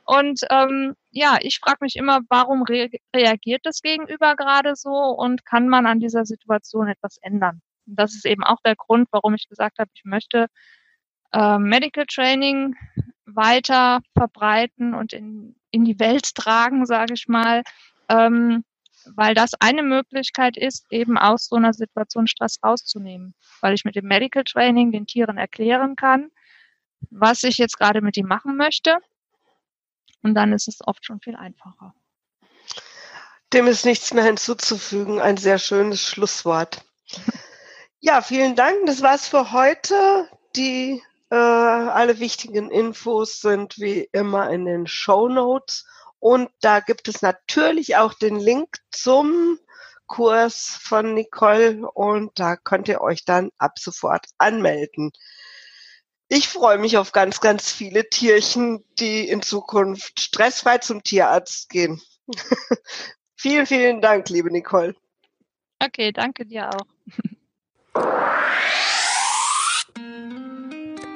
[0.05, 5.43] Und ähm, ja, ich frage mich immer, warum re reagiert das Gegenüber gerade so und
[5.43, 7.63] kann man an dieser Situation etwas ändern?
[7.87, 10.49] Und das ist eben auch der Grund, warum ich gesagt habe, ich möchte
[11.32, 12.75] äh, Medical Training
[13.25, 17.63] weiter verbreiten und in, in die Welt tragen, sage ich mal,
[18.09, 18.63] ähm,
[19.15, 23.95] weil das eine Möglichkeit ist, eben aus so einer Situation Stress rauszunehmen, weil ich mit
[23.95, 26.32] dem Medical Training den Tieren erklären kann,
[27.09, 28.97] was ich jetzt gerade mit ihm machen möchte.
[30.21, 31.93] Und dann ist es oft schon viel einfacher.
[33.53, 35.19] Dem ist nichts mehr hinzuzufügen.
[35.19, 36.84] Ein sehr schönes Schlusswort.
[37.99, 38.86] Ja, vielen Dank.
[38.86, 40.30] Das war's für heute.
[40.55, 45.86] Die äh, alle wichtigen Infos sind wie immer in den Show Notes.
[46.19, 49.59] Und da gibt es natürlich auch den Link zum
[50.07, 55.11] Kurs von Nicole und da könnt ihr euch dann ab sofort anmelden.
[56.27, 62.01] Ich freue mich auf ganz, ganz viele Tierchen, die in Zukunft stressfrei zum Tierarzt gehen.
[63.36, 64.95] vielen, vielen Dank, liebe Nicole.
[65.80, 66.86] Okay, danke dir auch.